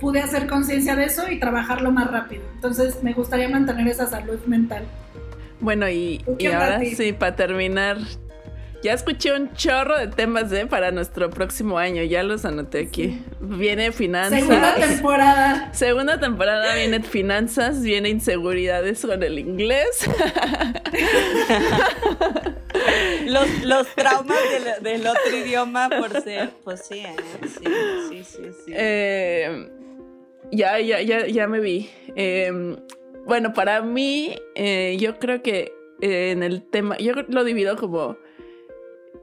[0.00, 2.42] pude hacer conciencia de eso y trabajarlo más rápido.
[2.54, 4.84] Entonces me gustaría mantener esa salud mental.
[5.60, 7.98] Bueno, y, ahora sí, para terminar,
[8.84, 10.66] ya escuché un chorro de temas ¿eh?
[10.66, 13.18] para nuestro próximo año, ya los anoté aquí.
[13.40, 14.40] Viene finanzas.
[14.40, 15.72] Segunda temporada.
[15.72, 20.06] Segunda temporada viene finanzas, viene inseguridades con el inglés.
[23.64, 24.36] los, traumas
[24.82, 27.16] del, otro idioma por ser, pues sí, ¿eh?
[27.42, 27.64] sí,
[28.10, 28.72] sí, sí, sí.
[28.76, 29.66] Eh,
[30.52, 31.88] ya, ya, ya, ya me vi.
[32.16, 32.76] Eh,
[33.24, 35.72] bueno, para mí, eh, yo creo que
[36.02, 38.18] eh, en el tema, yo lo divido como,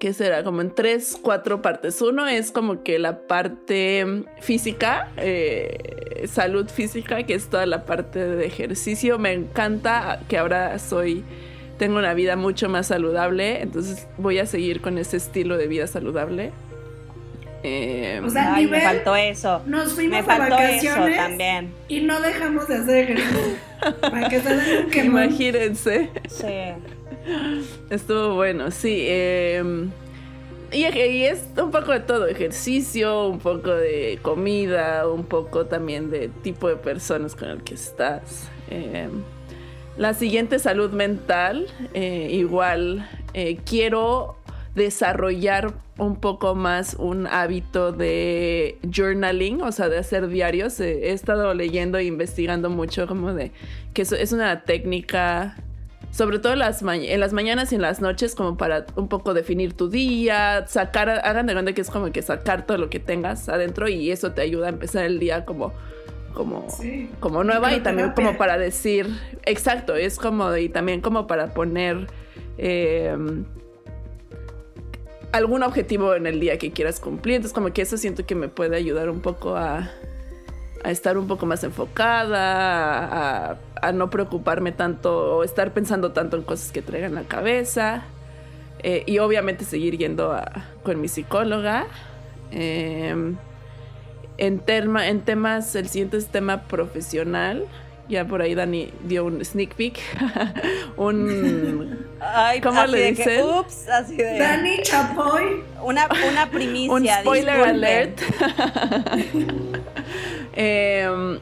[0.01, 0.43] ¿qué será?
[0.43, 2.01] Como en tres, cuatro partes.
[2.01, 8.17] Uno es como que la parte física, eh, salud física, que es toda la parte
[8.17, 9.19] de ejercicio.
[9.19, 11.23] Me encanta que ahora soy,
[11.77, 15.85] tengo una vida mucho más saludable, entonces voy a seguir con ese estilo de vida
[15.85, 16.51] saludable.
[17.61, 19.61] Eh, o sea, me faltó eso.
[19.67, 21.71] Nos fuimos me faltó vacaciones eso también.
[21.87, 23.55] Y no dejamos de hacer ejercicio.
[24.01, 26.09] para que se Imagínense.
[26.27, 26.73] Sí.
[27.89, 29.05] Estuvo bueno, sí.
[29.07, 29.91] Em,
[30.71, 36.29] y, es un poco de todo, ejercicio, un poco de comida, un poco también de
[36.29, 38.49] tipo de personas con el que estás.
[38.69, 39.23] Em,
[39.97, 44.37] la siguiente salud mental, eh, igual, eh, quiero
[44.75, 50.79] desarrollar un poco más un hábito de journaling, o sea, de hacer diarios.
[50.79, 53.51] He estado leyendo e investigando mucho como de
[53.93, 55.57] que es una técnica,
[56.11, 59.33] sobre todo en las, en las mañanas y en las noches, como para un poco
[59.33, 62.99] definir tu día, sacar, hagan de grande que es como que sacar todo lo que
[62.99, 65.73] tengas adentro y eso te ayuda a empezar el día como
[66.33, 66.65] como,
[67.19, 69.07] como nueva y también como para decir,
[69.45, 72.07] exacto, es como y también como para poner
[72.57, 73.15] eh,
[75.31, 77.37] algún objetivo en el día que quieras cumplir.
[77.37, 79.91] Entonces como que eso siento que me puede ayudar un poco a,
[80.85, 83.57] estar un poco más enfocada, a,
[83.93, 88.03] no preocuparme tanto o estar pensando tanto en cosas que traigan la cabeza.
[88.83, 90.35] Eh, y obviamente seguir yendo
[90.83, 91.87] con mi psicóloga.
[92.51, 93.37] Em,
[94.37, 97.67] en, en temas, el siguiente es tema profesional.
[98.09, 99.99] Ya por ahí Dani dio un sneak peek.
[100.97, 102.05] un.
[102.61, 103.45] ¿Cómo le dicen?
[103.45, 104.37] ups, así de.
[104.37, 105.63] Dani Chapoy.
[105.81, 106.91] Una, una primicia.
[106.93, 108.19] un spoiler alert.
[110.53, 111.39] Em,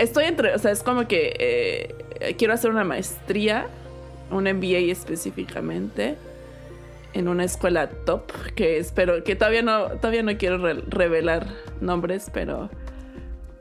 [0.00, 3.66] estoy entre, o sea, es como que eh, quiero hacer una maestría,
[4.30, 6.16] un MBA específicamente,
[7.12, 11.46] en una escuela top, que espero, que todavía no, todavía no quiero revelar
[11.80, 12.70] nombres, pero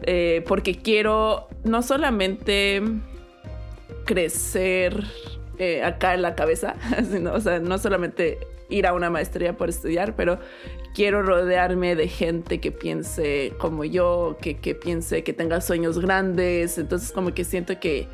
[0.04, 2.82] eh, porque quiero no solamente
[4.06, 5.04] crecer
[5.58, 6.76] eh, acá en la cabeza,
[7.12, 8.38] sino, o sea, no solamente
[8.70, 10.40] ir a una maestría por estudiar, pero
[10.94, 16.78] quiero rodearme de gente que piense como yo, que, que piense que tenga sueños grandes.
[16.78, 18.08] Entonces como que siento que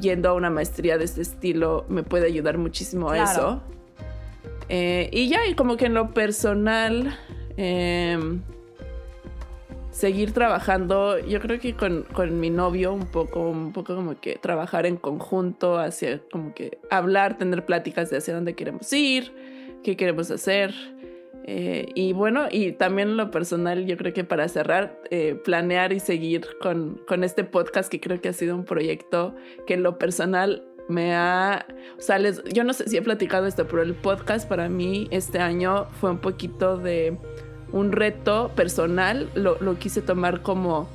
[0.00, 3.62] yendo a una maestría de este estilo me puede ayudar muchísimo a eso.
[4.68, 7.16] Eh, y ya, y como que en lo personal,
[7.56, 8.40] em,
[9.90, 14.36] seguir trabajando, yo creo que con, con, mi novio un poco, un poco como que
[14.36, 19.32] trabajar en conjunto, hacia como que hablar, tener pláticas de hacia dónde queremos ir,
[19.84, 20.74] qué queremos hacer.
[21.46, 26.00] Eh, y bueno, y también lo personal, yo creo que para cerrar, eh, planear y
[26.00, 29.98] seguir con, con este podcast que creo que ha sido un proyecto que en lo
[29.98, 31.66] personal me ha,
[31.98, 35.38] o sea, yo no sé si he platicado esto, pero el podcast para mí este
[35.38, 37.18] año fue un poquito de
[37.72, 40.88] un reto personal, lo, lo quise tomar como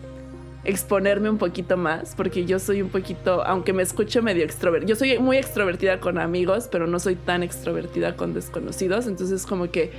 [0.64, 4.95] exponerme un poquito más, porque yo soy un poquito, aunque me escucho medio extrovertida, yo
[4.95, 9.91] soy muy extrovertida con amigos, pero no soy tan extrovertida con desconocidos, entonces como que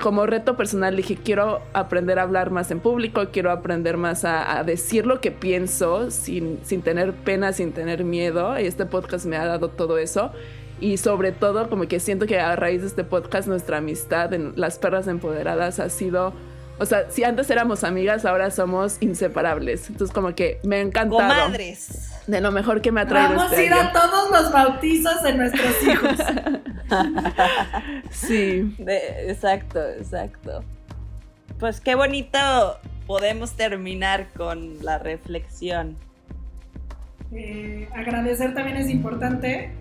[0.00, 4.62] como reto personal dije, quiero aprender a hablar más en público, quiero aprender más a,
[4.64, 9.36] decir lo que pienso sin, sin tener pena, sin tener miedo, y este podcast me
[9.36, 10.32] ha dado todo eso.
[10.80, 14.52] Y sobre todo, como que siento que a raíz de este podcast, nuestra amistad en
[14.56, 16.32] Las Perras Empoderadas ha sido
[16.78, 19.88] o sea, si antes éramos amigas, ahora somos inseparables.
[19.90, 21.44] Entonces, como que me ha encantado.
[21.44, 22.10] Comadres.
[22.26, 25.22] De lo mejor que me ha traído Vamos este a ir a todos los bautizos
[25.22, 26.18] de nuestros hijos.
[28.10, 28.74] sí.
[28.78, 30.64] exacto, exacto.
[31.58, 32.38] Pues qué bonito
[33.06, 35.96] podemos terminar con la reflexión.
[37.32, 39.72] Eh, agradecer también es importante.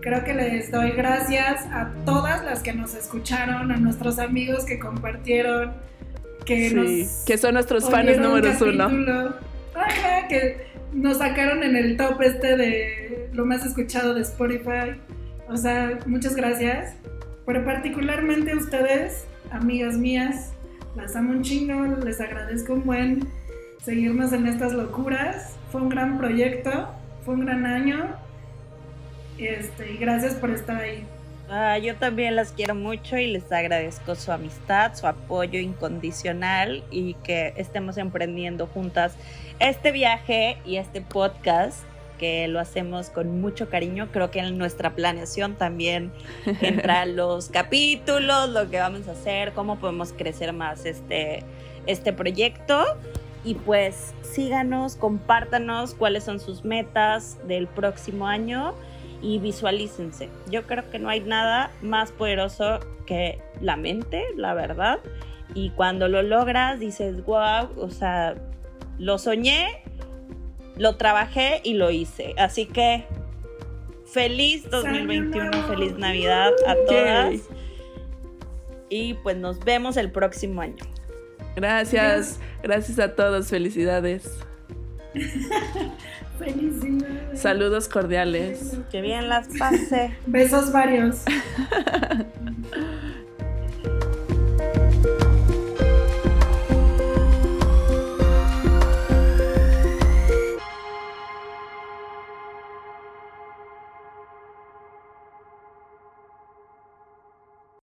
[0.00, 4.78] Creo que les doy gracias a todas las que nos escucharon, a nuestros amigos que
[4.78, 5.74] compartieron
[6.50, 9.34] que, que son nuestros fans números uno.
[9.74, 15.00] Ajá, que nos sacaron en el top este de lo más escuchado de Spotify.
[15.48, 16.94] O sea, muchas gracias.
[17.46, 20.52] Pero particularmente ustedes, amigas mías,
[20.96, 23.28] las amo un chingo, les agradezco un buen
[23.82, 25.56] seguirnos en estas locuras.
[25.70, 26.88] Fue un gran proyecto,
[27.24, 28.16] fue un gran año.
[29.38, 31.04] Este, y gracias por estar ahí.
[31.52, 37.14] Ah, yo también las quiero mucho y les agradezco su amistad, su apoyo incondicional y
[37.14, 39.16] que estemos emprendiendo juntas
[39.58, 41.82] este viaje y este podcast
[42.20, 44.12] que lo hacemos con mucho cariño.
[44.12, 46.12] Creo que en nuestra planeación también
[46.60, 51.42] entra los capítulos, lo que vamos a hacer, cómo podemos crecer más este,
[51.86, 52.84] este proyecto.
[53.42, 58.72] Y pues síganos, compártanos cuáles son sus metas del próximo año
[59.22, 60.28] y visualícense.
[60.50, 65.00] Yo creo que no hay nada más poderoso que la mente, la verdad.
[65.54, 68.34] Y cuando lo logras, dices, wow, o sea,
[68.98, 69.82] lo soñé,
[70.76, 72.34] lo trabajé y lo hice.
[72.38, 73.04] Así que
[74.06, 77.40] feliz 2021, feliz Navidad a todas.
[78.88, 80.84] Y pues nos vemos el próximo año.
[81.56, 84.38] Gracias, gracias a todos, felicidades.
[86.38, 87.40] Felicidades.
[87.40, 88.78] Saludos cordiales.
[88.90, 90.16] Que bien las pase.
[90.26, 91.22] Besos varios.